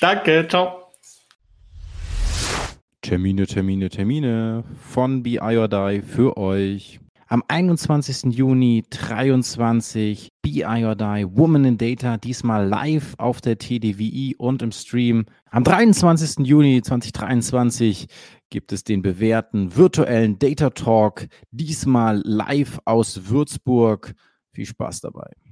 [0.00, 0.92] Danke, ciao.
[3.02, 7.00] Termine, Termine, Termine von BI or Die für euch.
[7.26, 8.34] Am 21.
[8.34, 14.72] Juni 23 BI or Die Woman in Data, diesmal live auf der TDWI und im
[14.72, 15.26] Stream.
[15.50, 16.44] Am 23.
[16.44, 18.08] Juni 2023
[18.50, 24.14] gibt es den bewährten virtuellen Data Talk, diesmal live aus Würzburg.
[24.52, 25.30] Viel Spaß dabei.